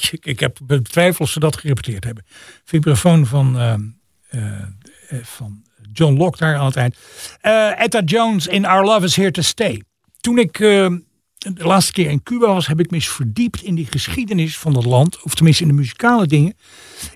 Je, 0.10 0.18
ik 0.22 0.39
heb 0.39 0.57
betwijfel 0.64 1.26
of 1.26 1.32
ze 1.32 1.39
dat 1.39 1.57
gerepeteerd 1.57 2.03
hebben. 2.03 2.26
Vibrafoon 2.64 3.26
van, 3.26 3.60
ehm, 3.60 3.82
eh, 4.30 4.62
eh, 5.07 5.24
van 5.24 5.64
John 5.93 6.18
Locke 6.18 6.38
daar 6.38 6.55
aan 6.55 6.66
het 6.66 6.76
eind. 6.76 6.95
Eh, 7.41 7.82
Etta 7.82 8.01
Jones 8.01 8.47
in 8.47 8.66
Our 8.66 8.86
Love 8.86 9.05
is 9.05 9.16
Here 9.16 9.32
to 9.32 9.41
Stay. 9.41 9.84
Toen 10.22 10.38
ik 10.38 10.60
ehm, 10.60 10.97
de 11.38 11.64
laatste 11.64 11.91
keer 11.91 12.10
in 12.10 12.24
Cuba 12.24 12.47
was, 12.47 12.68
heb 12.68 12.80
ik 12.80 12.89
me 12.89 12.95
eens 12.95 13.10
verdiept 13.10 13.64
in 13.64 13.76
die 13.76 13.88
geschiedenis 13.89 14.57
van 14.57 14.74
dat 14.74 14.86
land. 14.86 15.24
Of 15.24 15.36
tenminste 15.36 15.64
in 15.64 15.70
de 15.70 15.76
muzikale 15.76 16.28
dingen. 16.28 16.53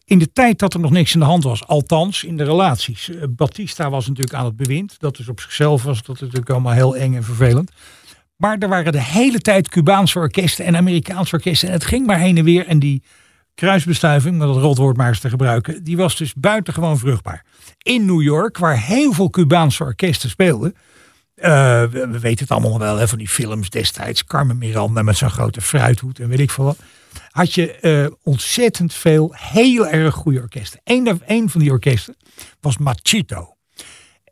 In 0.05 0.19
de 0.19 0.31
tijd 0.33 0.59
dat 0.59 0.73
er 0.73 0.79
nog 0.79 0.91
niks 0.91 1.13
in 1.13 1.19
de 1.19 1.25
hand 1.25 1.43
was. 1.43 1.67
Althans, 1.67 2.23
in 2.23 2.37
de 2.37 2.43
relaties. 2.43 3.09
Batista 3.29 3.89
was 3.89 4.07
natuurlijk 4.07 4.35
aan 4.35 4.45
het 4.45 4.55
bewind. 4.55 4.99
Dat 4.99 5.19
is 5.19 5.29
op 5.29 5.39
zichzelf 5.39 5.83
was 5.83 6.03
dat 6.03 6.19
natuurlijk 6.19 6.49
allemaal 6.49 6.73
heel 6.73 6.95
eng 6.95 7.15
en 7.15 7.23
vervelend. 7.23 7.71
Maar 8.43 8.57
er 8.57 8.69
waren 8.69 8.91
de 8.91 9.01
hele 9.01 9.39
tijd 9.39 9.69
Cubaanse 9.69 10.19
orkesten 10.19 10.65
en 10.65 10.75
Amerikaanse 10.75 11.35
orkesten. 11.35 11.67
En 11.67 11.73
het 11.73 11.85
ging 11.85 12.05
maar 12.05 12.19
heen 12.19 12.37
en 12.37 12.43
weer. 12.43 12.67
En 12.67 12.79
die 12.79 13.03
kruisbestuiving, 13.55 14.41
om 14.41 14.47
dat 14.47 14.57
rotwoord 14.57 14.97
maar 14.97 15.07
eens 15.07 15.19
te 15.19 15.29
gebruiken, 15.29 15.83
die 15.83 15.97
was 15.97 16.17
dus 16.17 16.33
buitengewoon 16.33 16.97
vruchtbaar. 16.97 17.45
In 17.77 18.05
New 18.05 18.21
York, 18.21 18.57
waar 18.57 18.79
heel 18.79 19.13
veel 19.13 19.29
Cubaanse 19.29 19.83
orkesten 19.83 20.29
speelden. 20.29 20.75
eh, 21.35 21.51
we, 21.83 22.07
we 22.11 22.19
weten 22.19 22.39
het 22.39 22.51
allemaal 22.51 22.79
wel 22.79 22.97
hè, 22.97 23.07
van 23.07 23.17
die 23.17 23.29
films 23.29 23.69
destijds. 23.69 24.23
Carmen 24.25 24.57
Miranda 24.57 25.01
met 25.01 25.17
zo'n 25.17 25.29
grote 25.29 25.61
fruithoed 25.61 26.19
en 26.19 26.29
weet 26.29 26.39
ik 26.39 26.51
veel 26.51 26.65
wat. 26.65 26.77
Had 27.29 27.53
je 27.53 27.71
eh, 27.71 28.07
ontzettend 28.23 28.93
veel 28.93 29.35
heel 29.37 29.87
erg 29.87 30.13
goede 30.15 30.41
orkesten. 30.41 30.79
Een 30.83 31.49
van 31.49 31.61
die 31.61 31.71
orkesten 31.71 32.15
was 32.61 32.77
Machito. 32.77 33.52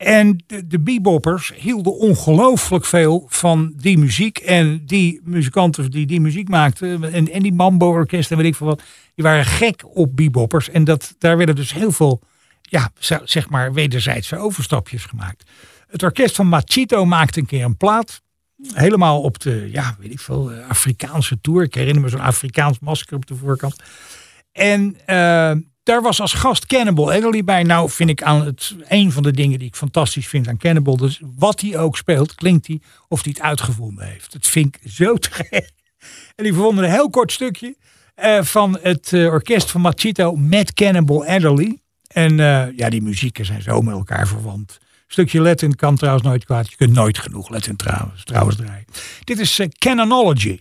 En 0.02 0.44
de, 0.48 0.68
de 0.68 0.80
beboppers 0.80 1.54
hielden 1.56 1.98
ongelooflijk 1.98 2.86
veel 2.86 3.26
van 3.30 3.74
die 3.76 3.98
muziek. 3.98 4.38
En 4.38 4.86
die 4.86 5.22
muzikanten 5.24 5.92
die 5.92 6.06
die 6.06 6.22
muziek 6.22 6.50
maakten. 6.50 7.14
En, 7.14 7.32
en 7.32 7.42
die 7.42 7.54
mambo-orkesten 7.54 8.36
en 8.36 8.42
weet 8.42 8.52
ik 8.52 8.58
veel 8.58 8.68
wat. 8.68 8.84
Die 9.16 9.24
waren 9.24 9.46
gek 9.46 9.96
op 9.96 10.16
beboppers. 10.16 10.70
En 10.70 10.84
dat, 10.84 11.16
daar 11.18 11.38
werden 11.38 11.56
dus 11.56 11.74
heel 11.74 11.92
veel, 11.92 12.22
ja, 12.62 12.92
zeg 13.24 13.50
maar, 13.50 13.74
wederzijdse 13.74 14.38
overstapjes 14.38 15.06
gemaakt. 15.06 15.50
Het 15.88 16.04
orkest 16.04 16.36
van 16.36 16.48
Machito 16.48 17.06
maakte 17.06 17.40
een 17.40 17.46
keer 17.46 17.64
een 17.66 17.78
plaat. 17.78 18.22
Helemaal 18.74 19.22
op 19.22 19.40
de, 19.40 19.70
ja, 19.72 19.96
weet 20.00 20.12
ik 20.12 20.20
veel, 20.20 20.52
eh, 20.52 20.70
Afrikaanse 20.70 21.42
tour. 21.42 21.64
Ik 21.64 21.74
herinner 21.74 22.02
me 22.02 22.10
zo'n 22.10 22.20
Afrikaans 22.20 22.80
masker 22.80 23.16
op 23.16 23.26
de 23.26 23.36
voorkant. 23.36 23.76
En 24.52 24.98
eh, 25.06 25.52
daar 25.84 26.02
was 26.02 26.22
als 26.22 26.34
gast 26.34 26.66
Cannibal 26.66 27.12
Adderley 27.12 27.44
bij. 27.44 27.64
Nou 27.64 27.90
vind 27.90 28.10
ik 28.10 28.24
aan 28.24 28.46
het 28.46 28.76
een 28.88 29.12
van 29.12 29.24
de 29.24 29.32
dingen 29.32 29.60
die 29.60 29.68
ik 29.68 29.76
fantastisch 29.76 30.28
vind 30.28 30.48
aan 30.48 30.58
Cannibal. 30.58 30.98
Dus 30.98 31.22
wat 31.38 31.62
hij 31.62 31.78
ook 31.78 31.98
speelt, 31.98 32.36
klinkt 32.36 32.68
hij 32.68 32.82
of 33.08 33.24
hij 33.24 33.32
het 33.36 33.44
uitgevonden 33.44 34.06
heeft. 34.06 34.32
Dat 34.32 34.48
vind 34.48 34.76
ik 34.76 34.92
zo 34.92 35.16
te 35.16 35.30
gek. 35.50 35.72
En 36.36 36.44
die 36.44 36.54
verwonden 36.54 36.84
een 36.84 36.92
heel 36.92 37.10
kort 37.10 37.32
stukje 37.32 37.76
eh, 38.16 38.42
van 38.42 38.78
het 38.82 39.14
eh, 39.14 39.26
orkest 39.26 39.72
van 39.72 39.82
Machito 39.82 40.36
met 40.36 40.74
Cannibal 40.74 41.26
Adderley. 41.26 41.80
En 42.08 42.40
eh, 42.40 42.78
ja, 42.78 42.90
die 42.90 43.02
muzieken 43.02 43.46
zijn 43.46 43.62
zo 43.62 43.82
met 43.82 43.94
elkaar 43.94 44.28
verwant. 44.28 44.80
Stukje 45.08 45.42
Latin 45.42 45.76
kan 45.76 45.96
trouwens 45.96 46.26
nooit 46.26 46.46
kwaad. 46.46 46.70
Je 46.70 46.76
kunt 46.76 46.94
nooit 46.94 47.20
genoeg 47.20 47.50
Latin 47.50 47.76
trouwens, 47.76 48.24
trouwens 48.24 48.56
draaien. 48.56 48.86
Dit 49.24 49.40
is 49.40 49.60
Canonology. 49.78 50.60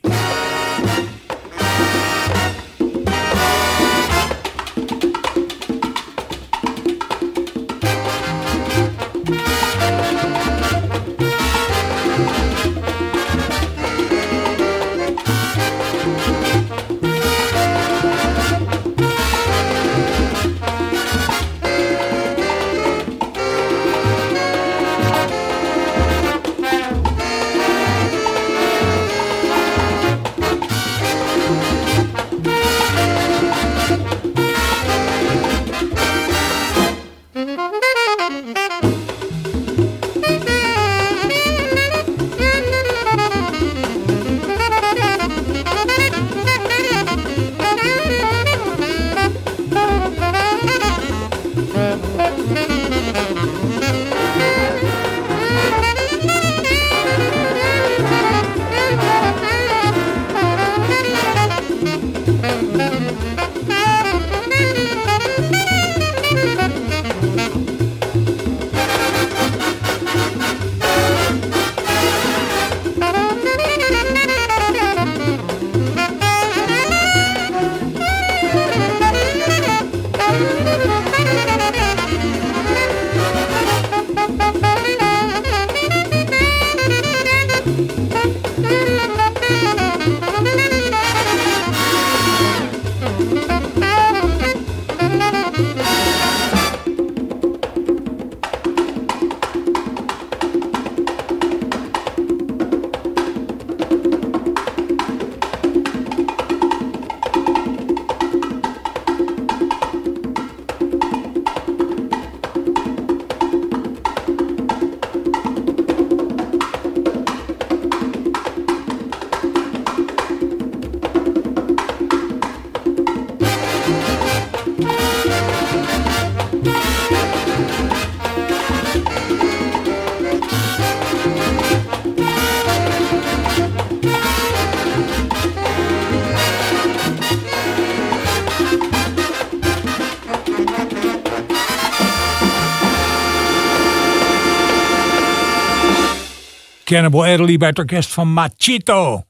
Cannibal 146.90 147.24
Adderley 147.24 147.56
bij 147.56 147.68
het 147.68 147.78
orkest 147.78 148.12
van 148.12 148.32
Machito. 148.32 149.24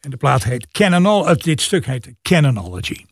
En 0.00 0.10
de 0.10 0.16
plaat 0.16 0.44
heet 0.44 0.66
Canonol, 0.70 1.30
uh, 1.30 1.34
dit 1.36 1.60
stuk 1.60 1.86
heet 1.86 2.12
Canonology. 2.22 3.04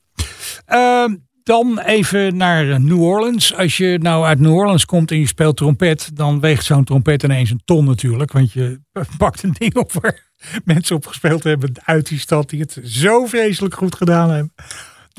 Ehm, 0.66 1.14
dan 1.42 1.78
even 1.78 2.36
naar 2.36 2.80
New 2.80 3.02
Orleans. 3.02 3.54
Als 3.56 3.76
je 3.76 3.98
nou 4.02 4.24
uit 4.24 4.38
New 4.38 4.54
Orleans 4.54 4.84
komt 4.84 5.10
en 5.10 5.18
je 5.18 5.26
speelt 5.26 5.56
trompet, 5.56 6.10
dan 6.16 6.40
weegt 6.40 6.64
zo'n 6.64 6.84
trompet 6.84 7.22
ineens 7.22 7.50
een 7.50 7.62
ton 7.64 7.84
natuurlijk. 7.84 8.32
Want 8.32 8.52
je 8.52 8.80
pakt 9.18 9.42
een 9.42 9.54
ding 9.58 9.74
op 9.74 9.92
waar 9.92 10.30
mensen 10.64 10.96
op 10.96 11.06
gespeeld 11.06 11.44
hebben 11.44 11.72
uit 11.84 12.08
die 12.08 12.18
stad 12.18 12.50
die 12.50 12.60
het 12.60 12.80
zo 12.84 13.26
vreselijk 13.26 13.74
goed 13.74 13.94
gedaan 13.94 14.30
hebben. 14.30 14.52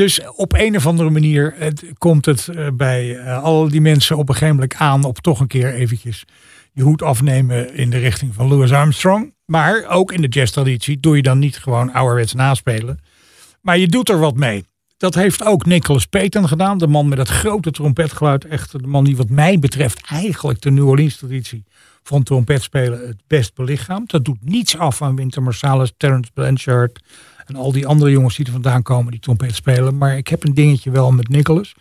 Dus 0.01 0.21
op 0.35 0.53
een 0.53 0.75
of 0.75 0.87
andere 0.87 1.09
manier 1.09 1.55
komt 1.97 2.25
het 2.25 2.47
eh, 2.47 2.67
bij 2.73 3.17
eh, 3.17 3.43
al 3.43 3.69
die 3.69 3.81
mensen 3.81 4.17
op 4.17 4.29
een 4.29 4.35
gegeven 4.35 4.55
moment 4.55 4.75
aan 4.75 5.03
op 5.03 5.17
toch 5.17 5.39
een 5.39 5.47
keer 5.47 5.73
eventjes 5.73 6.25
je 6.73 6.83
hoed 6.83 7.01
afnemen 7.01 7.73
in 7.75 7.89
de 7.89 7.97
richting 7.97 8.33
van 8.33 8.47
Louis 8.47 8.71
Armstrong. 8.71 9.33
Maar 9.45 9.85
ook 9.87 10.11
in 10.11 10.21
de 10.21 10.27
jazztraditie 10.27 10.99
doe 10.99 11.15
je 11.15 11.21
dan 11.21 11.39
niet 11.39 11.57
gewoon 11.57 11.93
ouderwets 11.93 12.33
naspelen. 12.33 12.99
Maar 13.61 13.77
je 13.77 13.87
doet 13.87 14.09
er 14.09 14.19
wat 14.19 14.35
mee. 14.35 14.65
Dat 14.97 15.15
heeft 15.15 15.43
ook 15.43 15.65
Nicholas 15.65 16.05
Payton 16.05 16.47
gedaan. 16.47 16.77
De 16.77 16.87
man 16.87 17.07
met 17.07 17.17
dat 17.17 17.29
grote 17.29 17.71
trompetgeluid. 17.71 18.45
Echt 18.45 18.71
de 18.71 18.87
man 18.87 19.03
die 19.03 19.17
wat 19.17 19.29
mij 19.29 19.59
betreft 19.59 20.01
eigenlijk 20.05 20.61
de 20.61 20.71
New 20.71 20.87
Orleans 20.87 21.17
traditie 21.17 21.63
van 22.03 22.23
trompetspelen 22.23 23.07
het 23.07 23.21
best 23.27 23.55
belichaamt. 23.55 24.11
Dat 24.11 24.25
doet 24.25 24.37
niets 24.41 24.77
af 24.77 25.01
aan 25.01 25.15
Winter 25.15 25.43
Marsalis, 25.43 25.93
Terence 25.97 26.31
Blanchard 26.33 26.99
en 27.51 27.59
al 27.59 27.71
die 27.71 27.87
andere 27.87 28.11
jongens 28.11 28.35
die 28.35 28.45
er 28.45 28.51
vandaan 28.51 28.83
komen 28.83 29.11
die 29.11 29.19
trompet 29.19 29.55
spelen. 29.55 29.97
Maar 29.97 30.17
ik 30.17 30.27
heb 30.27 30.43
een 30.43 30.53
dingetje 30.53 30.91
wel 30.91 31.11
met 31.11 31.27
Nicholas. 31.27 31.73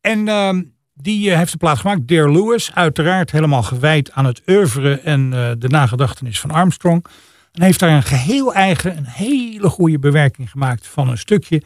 En 0.00 0.28
ehm, 0.28 0.62
die 0.94 1.30
eh, 1.30 1.36
heeft 1.36 1.52
de 1.52 1.58
plaat 1.58 1.78
gemaakt, 1.78 2.08
Dear 2.08 2.30
Lewis. 2.30 2.74
Uiteraard 2.74 3.30
helemaal 3.30 3.62
gewijd 3.62 4.12
aan 4.12 4.24
het 4.24 4.42
oeuvre 4.46 5.00
en 5.00 5.32
eh, 5.32 5.50
de 5.58 5.68
nagedachtenis 5.68 6.40
van 6.40 6.50
Armstrong. 6.50 7.04
En 7.52 7.62
heeft 7.62 7.78
daar 7.78 7.90
een 7.90 8.02
geheel 8.02 8.54
eigen, 8.54 8.96
een 8.96 9.06
hele 9.06 9.68
goede 9.68 9.98
bewerking 9.98 10.50
gemaakt 10.50 10.86
van 10.86 11.08
een 11.08 11.18
stukje 11.18 11.62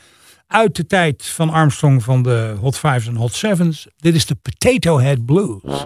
uit 0.46 0.76
de 0.76 0.86
tijd 0.86 1.26
van 1.26 1.50
Armstrong 1.50 2.02
van 2.02 2.22
de 2.22 2.54
Hot 2.60 2.78
Fives 2.78 3.06
en 3.06 3.16
Hot 3.16 3.34
Sevens. 3.34 3.86
Dit 3.96 4.14
is 4.14 4.26
de 4.26 4.34
Potato 4.34 5.00
Head 5.00 5.24
Blues. 5.24 5.84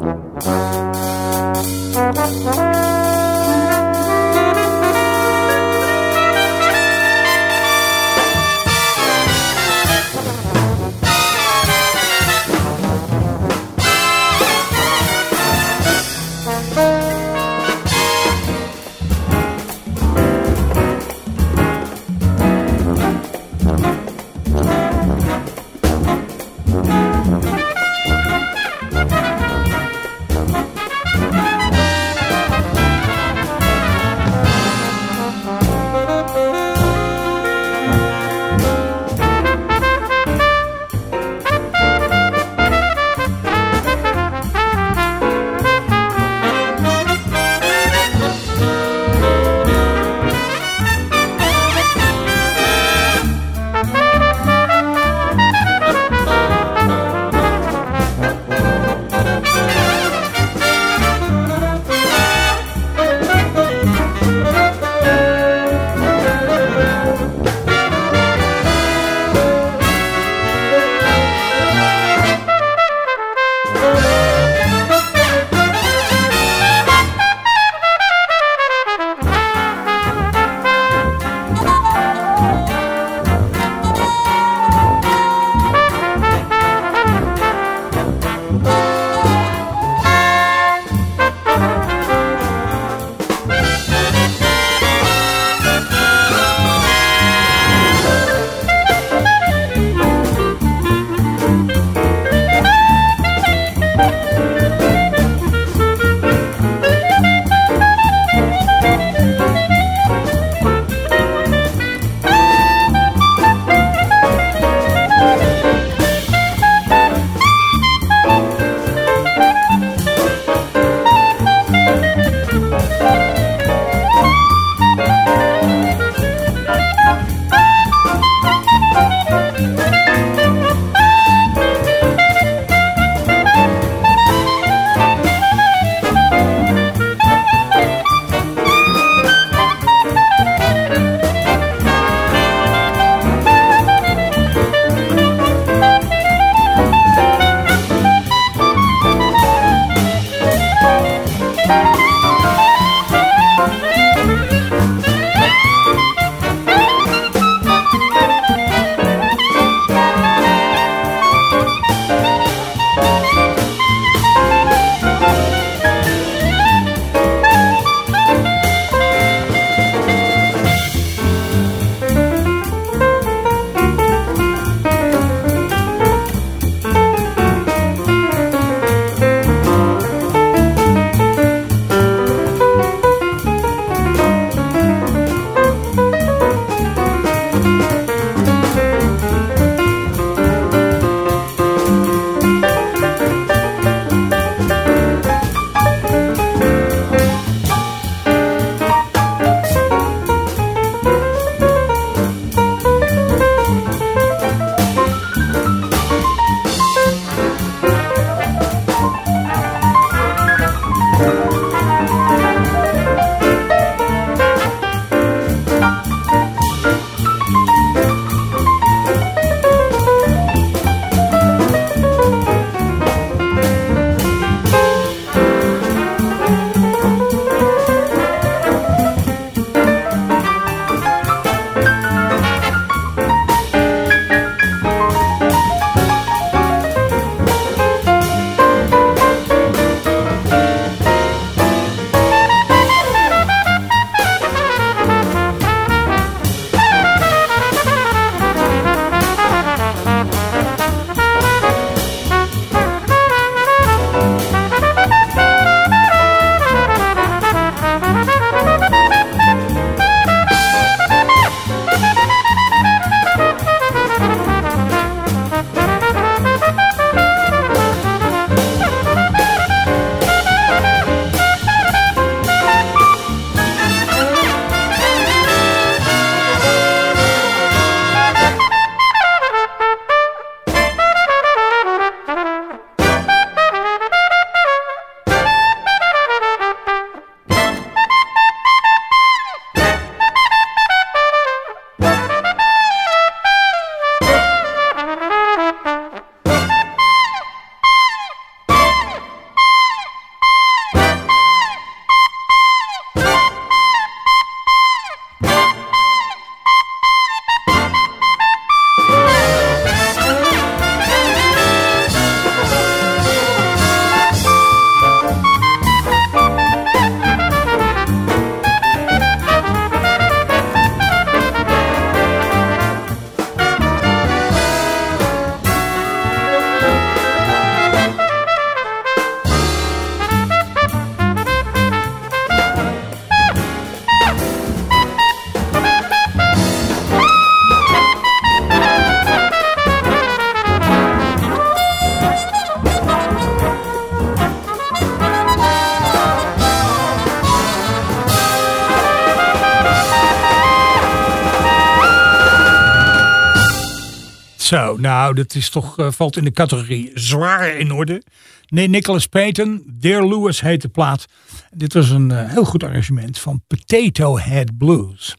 Nou, 355.30 355.46
dat 355.46 355.54
is 355.54 355.70
toch, 355.70 355.98
eh, 355.98 356.10
valt 356.10 356.36
in 356.36 356.44
de 356.44 356.52
categorie 356.52 357.10
zwaar 357.14 357.76
in 357.76 357.92
orde. 357.92 358.22
Nee, 358.68 358.88
Nicholas 358.88 359.26
Payton, 359.26 359.82
Dear 359.86 360.28
Lewis 360.28 360.60
heet 360.60 360.82
de 360.82 360.88
plaat. 360.88 361.26
Dit 361.70 361.92
was 361.92 362.10
een 362.10 362.30
eh, 362.30 362.50
heel 362.50 362.64
goed 362.64 362.82
arrangement 362.82 363.38
van 363.38 363.62
Potato 363.66 364.38
Head 364.38 364.78
Blues. 364.78 365.36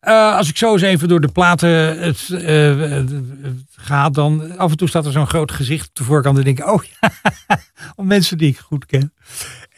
Eh, 0.00 0.36
als 0.36 0.48
ik 0.48 0.56
zo 0.56 0.72
eens 0.72 0.82
even 0.82 1.08
door 1.08 1.20
de 1.20 1.28
platen 1.28 1.98
het, 1.98 2.30
eh, 2.30 3.02
ga, 3.70 4.10
dan 4.10 4.56
af 4.56 4.70
en 4.70 4.76
toe 4.76 4.88
staat 4.88 5.06
er 5.06 5.12
zo'n 5.12 5.26
groot 5.26 5.52
gezicht 5.52 5.88
op 5.88 5.94
de 5.94 6.04
voorkant. 6.04 6.38
En 6.38 6.44
denk 6.44 6.66
oh 6.66 6.82
ja, 6.82 7.10
om 7.96 8.06
mensen 8.06 8.38
die 8.38 8.48
ik 8.48 8.58
goed 8.58 8.86
ken. 8.86 9.12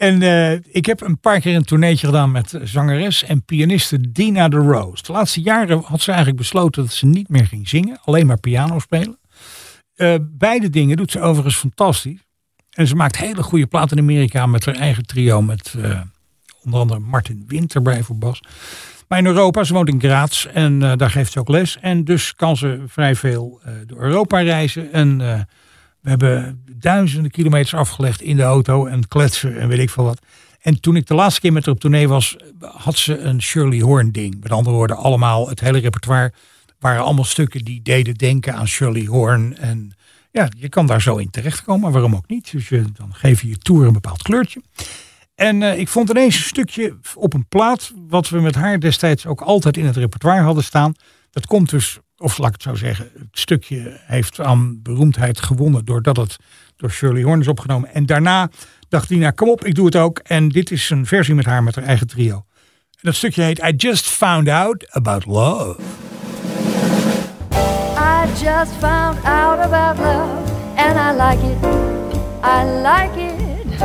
En 0.00 0.22
eh, 0.22 0.52
ik 0.52 0.86
heb 0.86 1.00
een 1.00 1.20
paar 1.20 1.40
keer 1.40 1.54
een 1.54 1.64
tourneetje 1.64 2.06
gedaan 2.06 2.30
met 2.30 2.58
zangeres 2.62 3.24
en 3.24 3.44
pianiste 3.44 4.10
Dina 4.10 4.48
de 4.48 4.56
Rose. 4.56 5.02
De 5.02 5.12
laatste 5.12 5.40
jaren 5.40 5.82
had 5.84 6.00
ze 6.00 6.08
eigenlijk 6.08 6.38
besloten 6.38 6.82
dat 6.82 6.92
ze 6.92 7.06
niet 7.06 7.28
meer 7.28 7.46
ging 7.46 7.68
zingen, 7.68 7.98
alleen 8.04 8.26
maar 8.26 8.40
piano 8.40 8.78
spelen. 8.78 9.18
Eh, 9.94 10.14
beide 10.20 10.70
dingen 10.70 10.96
doet 10.96 11.10
ze 11.10 11.20
overigens 11.20 11.56
fantastisch. 11.56 12.20
En 12.70 12.86
ze 12.86 12.94
maakt 12.94 13.16
hele 13.16 13.42
goede 13.42 13.66
platen 13.66 13.96
in 13.96 14.02
Amerika 14.02 14.46
met 14.46 14.64
haar 14.64 14.74
eigen 14.74 15.06
trio. 15.06 15.42
Met 15.42 15.74
eh, 15.78 16.00
onder 16.64 16.80
andere 16.80 17.00
Martin 17.00 17.44
Winter 17.46 17.82
bij 17.82 18.02
voor 18.02 18.18
bas. 18.18 18.42
Maar 19.08 19.18
in 19.18 19.26
Europa, 19.26 19.64
ze 19.64 19.72
woont 19.72 19.88
in 19.88 20.00
Graz 20.00 20.46
en 20.46 20.78
daar 20.78 21.10
geeft 21.10 21.32
ze 21.32 21.38
ook 21.38 21.48
les. 21.48 21.78
En 21.80 22.04
dus 22.04 22.34
kan 22.34 22.56
ze 22.56 22.82
vrij 22.86 23.14
veel 23.14 23.60
door 23.86 24.00
Europa 24.00 24.40
reizen. 24.40 24.92
En 24.92 25.20
we 26.00 26.08
hebben 26.08 26.64
duizenden 26.76 27.30
kilometers 27.30 27.74
afgelegd 27.74 28.20
in 28.20 28.36
de 28.36 28.42
auto 28.42 28.86
en 28.86 29.08
kletsen 29.08 29.60
en 29.60 29.68
weet 29.68 29.78
ik 29.78 29.90
veel 29.90 30.04
wat. 30.04 30.20
En 30.60 30.80
toen 30.80 30.96
ik 30.96 31.06
de 31.06 31.14
laatste 31.14 31.40
keer 31.40 31.52
met 31.52 31.64
haar 31.64 31.74
op 31.74 31.80
tournee 31.80 32.08
was, 32.08 32.36
had 32.60 32.96
ze 32.96 33.18
een 33.18 33.42
Shirley 33.42 33.78
Horn 33.78 34.10
ding. 34.10 34.40
Met 34.40 34.52
andere 34.52 34.76
woorden, 34.76 34.96
allemaal 34.96 35.48
het 35.48 35.60
hele 35.60 35.78
repertoire 35.78 36.32
waren 36.78 37.02
allemaal 37.02 37.24
stukken 37.24 37.64
die 37.64 37.82
deden 37.82 38.14
denken 38.14 38.54
aan 38.54 38.68
Shirley 38.68 39.04
Horn. 39.04 39.56
En 39.56 39.92
ja, 40.30 40.48
je 40.56 40.68
kan 40.68 40.86
daar 40.86 41.02
zo 41.02 41.16
in 41.16 41.30
terechtkomen, 41.30 41.92
waarom 41.92 42.14
ook 42.14 42.28
niet? 42.28 42.52
Dus 42.52 42.68
je, 42.68 42.84
dan 42.92 43.14
geef 43.14 43.40
je 43.40 43.48
je 43.48 43.58
tour 43.58 43.86
een 43.86 43.92
bepaald 43.92 44.22
kleurtje. 44.22 44.62
En 45.34 45.62
eh, 45.62 45.78
ik 45.78 45.88
vond 45.88 46.10
ineens 46.10 46.36
een 46.36 46.42
stukje 46.42 46.96
op 47.14 47.34
een 47.34 47.46
plaat, 47.48 47.92
wat 48.08 48.28
we 48.28 48.40
met 48.40 48.54
haar 48.54 48.80
destijds 48.80 49.26
ook 49.26 49.40
altijd 49.40 49.76
in 49.76 49.86
het 49.86 49.96
repertoire 49.96 50.42
hadden 50.42 50.64
staan. 50.64 50.94
Dat 51.30 51.46
komt 51.46 51.70
dus, 51.70 51.98
of 52.20 52.38
laat 52.38 52.48
ik 52.48 52.52
het 52.52 52.62
zo 52.62 52.74
zeggen, 52.74 53.10
het 53.14 53.28
stukje 53.38 54.00
heeft 54.06 54.40
aan 54.40 54.82
beroemdheid 54.82 55.40
gewonnen 55.40 55.84
doordat 55.84 56.16
het 56.16 56.36
door 56.76 56.90
Shirley 56.90 57.22
Horn 57.22 57.40
is 57.40 57.48
opgenomen. 57.48 57.94
En 57.94 58.06
daarna 58.06 58.50
dacht 58.88 59.08
Dina, 59.08 59.30
kom 59.30 59.48
op, 59.48 59.64
ik 59.64 59.74
doe 59.74 59.86
het 59.86 59.96
ook. 59.96 60.18
En 60.18 60.48
dit 60.48 60.70
is 60.70 60.90
een 60.90 61.06
versie 61.06 61.34
met 61.34 61.44
haar 61.44 61.62
met 61.62 61.74
haar 61.74 61.84
eigen 61.84 62.06
trio. 62.06 62.34
En 62.34 63.00
dat 63.00 63.14
stukje 63.14 63.42
heet 63.42 63.58
I 63.58 63.72
Just 63.76 64.06
Found 64.06 64.48
Out 64.48 64.86
About 64.90 65.26
Love. 65.26 65.80
I 67.96 68.26
just 68.26 68.72
found 68.78 69.24
out 69.24 69.58
about 69.58 69.98
love 69.98 70.50
and 70.76 70.96
I 70.96 71.12
like 71.12 71.46
it. 71.46 71.64
I 72.42 72.64
like 72.64 73.20
it. 73.20 73.82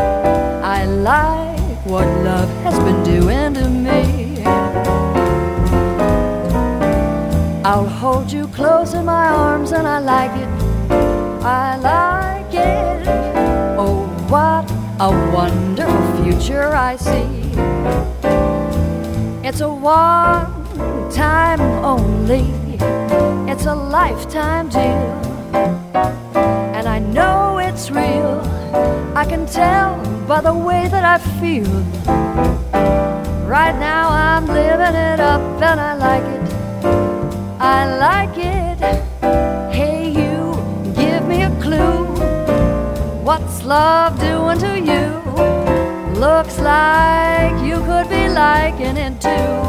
I 0.64 0.86
like 0.86 1.86
what 1.86 2.06
love 2.24 2.50
has 2.64 2.78
been 2.84 3.04
doing 3.04 3.54
to 3.54 3.70
me. 3.70 4.35
I'll 7.68 7.90
hold 7.90 8.32
you 8.32 8.46
close 8.50 8.94
in 8.94 9.06
my 9.06 9.28
arms 9.28 9.72
and 9.72 9.88
I 9.88 9.98
like 9.98 10.30
it. 10.40 10.50
I 11.44 11.78
like 11.78 12.54
it. 12.54 13.08
Oh, 13.76 14.06
what 14.30 14.70
a 15.00 15.10
wonderful 15.34 16.24
future 16.24 16.76
I 16.76 16.96
see. 16.96 17.26
It's 19.44 19.62
a 19.62 19.74
one 19.74 21.10
time 21.10 21.60
only. 21.84 22.46
It's 23.52 23.66
a 23.66 23.74
lifetime 23.74 24.70
deal. 24.70 25.10
And 26.78 26.88
I 26.88 27.00
know 27.00 27.58
it's 27.58 27.90
real. 27.90 28.42
I 29.16 29.26
can 29.28 29.48
tell 29.48 29.98
by 30.28 30.40
the 30.40 30.54
way 30.54 30.88
that 30.88 31.04
I 31.04 31.18
feel. 31.40 31.74
Right 33.50 33.76
now 33.80 34.10
I'm 34.12 34.46
living 34.46 34.96
it 35.12 35.20
up 35.20 35.42
and 35.64 35.82
I 35.82 35.96
like 35.96 36.24
it. 36.26 36.65
I 37.60 37.98
like 37.98 38.38
it. 38.38 38.80
Hey, 39.74 40.10
you, 40.10 40.56
give 40.94 41.26
me 41.28 41.44
a 41.44 41.52
clue. 41.62 42.06
What's 43.24 43.64
love 43.64 44.20
doing 44.20 44.60
to 44.60 44.80
you? 44.80 46.20
Looks 46.20 46.60
like 46.60 47.64
you 47.66 47.78
could 47.78 48.10
be 48.10 48.28
liking 48.30 48.98
it 48.98 49.22
too. 49.22 49.65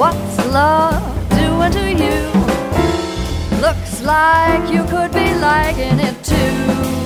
What's 0.00 0.38
love 0.46 1.28
doing 1.28 1.72
to 1.72 1.92
you? 1.92 3.60
Looks 3.60 4.00
like 4.00 4.72
you 4.72 4.82
could 4.84 5.12
be 5.12 5.34
liking 5.34 6.00
it 6.00 6.24
too. 6.24 6.99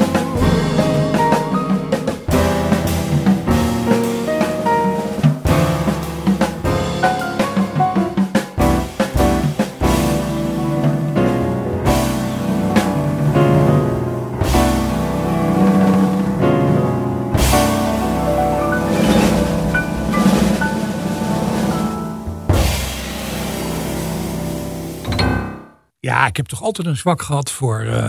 Ja, 26.15 26.27
ik 26.27 26.37
heb 26.37 26.47
toch 26.47 26.63
altijd 26.63 26.87
een 26.87 26.97
zwak 26.97 27.23
gehad 27.23 27.51
voor 27.51 27.81
eh, 27.81 28.09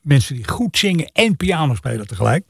mensen 0.00 0.34
die 0.34 0.48
goed 0.48 0.78
zingen 0.78 1.10
en 1.12 1.36
piano 1.36 1.74
spelen 1.74 2.06
tegelijk. 2.06 2.46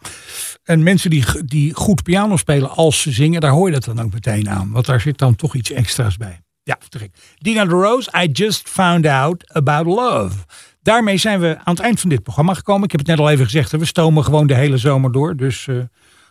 En 0.65 0.83
mensen 0.83 1.11
die, 1.11 1.25
die 1.45 1.75
goed 1.75 2.03
piano 2.03 2.37
spelen 2.37 2.71
als 2.71 3.01
ze 3.01 3.13
zingen, 3.13 3.41
daar 3.41 3.51
hoor 3.51 3.67
je 3.67 3.73
dat 3.73 3.85
dan 3.85 4.01
ook 4.01 4.13
meteen 4.13 4.51
aan. 4.51 4.71
Want 4.71 4.87
daar 4.87 5.01
zit 5.01 5.19
dan 5.19 5.37
toch 5.37 5.55
iets 5.55 5.71
extra's 5.71 6.17
bij. 6.17 6.41
Ja, 6.63 6.79
gek. 6.91 7.11
Dina 7.39 7.65
de 7.65 7.71
Rose, 7.71 8.13
I 8.23 8.27
just 8.27 8.69
found 8.69 9.07
out 9.07 9.53
about 9.53 9.87
love. 9.87 10.37
Daarmee 10.83 11.17
zijn 11.17 11.41
we 11.41 11.59
aan 11.65 11.75
het 11.75 11.83
eind 11.83 12.01
van 12.01 12.11
dit 12.11 12.23
programma 12.23 12.55
gekomen. 12.55 12.85
Ik 12.85 12.91
heb 12.91 13.01
het 13.01 13.09
net 13.09 13.19
al 13.19 13.31
even 13.31 13.45
gezegd, 13.45 13.71
we 13.71 13.85
stomen 13.85 14.25
gewoon 14.25 14.47
de 14.47 14.55
hele 14.55 14.77
zomer 14.77 15.13
door. 15.13 15.37
Dus 15.37 15.69
eh, 15.69 15.77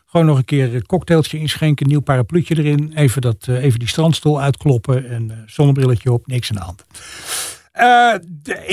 gewoon 0.05 0.25
nog 0.25 0.37
een 0.37 0.45
keer 0.45 0.75
een 0.75 0.85
cocktailtje 0.85 1.39
inschenken, 1.39 1.87
nieuw 1.87 2.01
parapluutje 2.01 2.57
erin. 2.57 2.91
Even, 2.95 3.21
dat, 3.21 3.47
eh, 3.47 3.63
even 3.63 3.79
die 3.79 3.87
strandstoel 3.87 4.41
uitkloppen 4.41 5.09
en 5.09 5.43
zonnebrilletje 5.45 6.11
op, 6.11 6.27
niks 6.27 6.49
aan 6.49 6.55
de 6.55 6.63
hand. 6.63 6.85
Eh, 7.71 8.13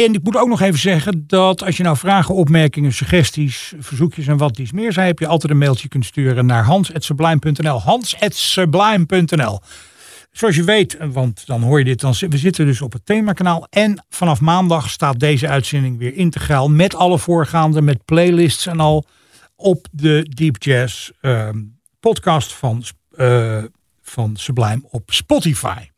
en 0.04 0.14
ik 0.14 0.22
moet 0.22 0.36
ook 0.36 0.48
nog 0.48 0.60
even 0.60 0.78
zeggen 0.78 1.24
dat 1.26 1.62
als 1.62 1.76
je 1.76 1.82
nou 1.82 1.96
vragen, 1.96 2.34
opmerkingen, 2.34 2.92
suggesties, 2.92 3.72
verzoekjes 3.78 4.26
en 4.26 4.36
wat 4.36 4.58
iets 4.58 4.72
meer 4.72 4.92
zijn, 4.92 5.06
heb 5.06 5.18
je 5.18 5.26
altijd 5.26 5.52
een 5.52 5.58
mailtje 5.58 5.88
kunt 5.88 6.04
sturen 6.04 6.46
naar 6.46 6.64
hans.sublime.nl. 6.64 7.80
Hans.sublime.nl. 7.80 9.60
Zoals 10.30 10.56
je 10.56 10.64
weet, 10.64 10.96
want 11.12 11.46
dan 11.46 11.62
hoor 11.62 11.78
je 11.78 11.84
dit, 11.84 12.00
dan, 12.00 12.14
we 12.28 12.38
zitten 12.38 12.66
dus 12.66 12.80
op 12.80 12.92
het 12.92 13.06
themakanaal. 13.06 13.66
En 13.70 14.04
vanaf 14.08 14.40
maandag 14.40 14.90
staat 14.90 15.20
deze 15.20 15.48
uitzending 15.48 15.98
weer 15.98 16.14
integraal 16.14 16.68
met 16.68 16.94
alle 16.94 17.18
voorgaande, 17.18 17.82
met 17.82 18.04
playlists 18.04 18.66
en 18.66 18.80
al 18.80 19.04
op 19.56 19.86
de 19.92 20.26
Deep 20.28 20.62
Jazz 20.62 21.10
ehm, 21.20 21.58
podcast 22.00 22.52
van, 22.52 22.82
eh, 23.16 23.62
van 24.02 24.36
Sublime 24.36 24.82
op 24.90 25.12
Spotify. 25.12 25.97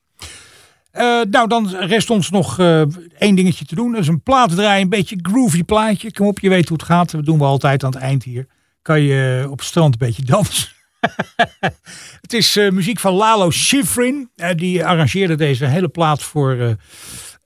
Eh, 0.91 1.21
nou, 1.31 1.49
dan 1.49 1.69
rest 1.69 2.11
ons 2.11 2.31
nog 2.31 2.59
eh, 2.59 2.83
één 3.19 3.35
dingetje 3.35 3.65
te 3.65 3.75
doen. 3.75 3.93
Dat 3.93 4.01
is 4.01 4.09
een 4.09 4.23
plaat 4.23 4.51
draaien, 4.55 4.83
een 4.83 4.89
beetje 4.89 5.19
groovy 5.23 5.63
plaatje. 5.63 6.13
Kom 6.13 6.27
op, 6.27 6.39
je 6.39 6.49
weet 6.49 6.69
hoe 6.69 6.77
het 6.77 6.87
gaat. 6.87 7.11
Dat 7.11 7.25
doen 7.25 7.39
we 7.39 7.45
altijd 7.45 7.85
aan 7.85 7.93
het 7.93 8.01
eind 8.03 8.23
hier. 8.25 8.47
Kan 8.83 9.01
je 9.03 9.47
op 9.51 9.59
het 9.59 9.67
strand 9.67 9.93
een 9.93 10.07
beetje 10.07 10.23
dansen. 10.23 10.69
het 12.21 12.33
is 12.33 12.57
eh, 12.57 12.71
muziek 12.71 13.01
van 13.01 13.13
Lalo 13.13 13.51
Schifrin. 13.51 14.31
Eh, 14.37 14.55
die 14.55 14.85
arrangeerde 14.87 15.35
deze 15.35 15.65
hele 15.67 15.89
plaat 15.89 16.23
voor 16.23 16.53
eh, 16.53 16.73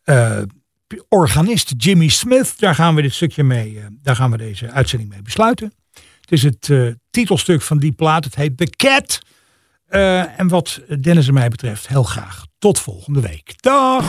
eh, 0.05 0.43
organist 1.09 1.75
Jimmy 1.77 2.09
Smith. 2.09 2.55
Daar 2.59 2.75
gaan 2.75 2.95
we 2.95 3.03
dit 3.03 3.15
stukje 3.15 3.43
mee, 3.45 3.79
eh, 3.79 3.85
daar 4.03 4.17
gaan 4.17 4.31
we 4.31 4.37
deze 4.37 4.71
uitzending 4.71 5.11
mee 5.11 5.23
besluiten. 5.23 5.73
Het 6.21 6.33
is 6.33 6.43
het 6.43 6.71
eh, 6.71 6.87
titelstuk 7.11 7.63
van 7.63 7.79
die 7.79 7.93
plaat. 7.93 8.25
Het 8.25 8.35
heet 8.35 8.57
The 8.57 8.71
Cat. 8.77 9.21
Eh, 9.87 10.39
en 10.39 10.49
wat 10.49 10.81
Dennis 11.01 11.29
en 11.29 11.35
mij 11.35 11.49
betreft, 11.49 11.89
heel 11.89 12.03
graag 12.03 12.47
tot 12.59 12.81
volgende 12.81 13.21
week. 13.21 13.55
Dag! 13.63 14.05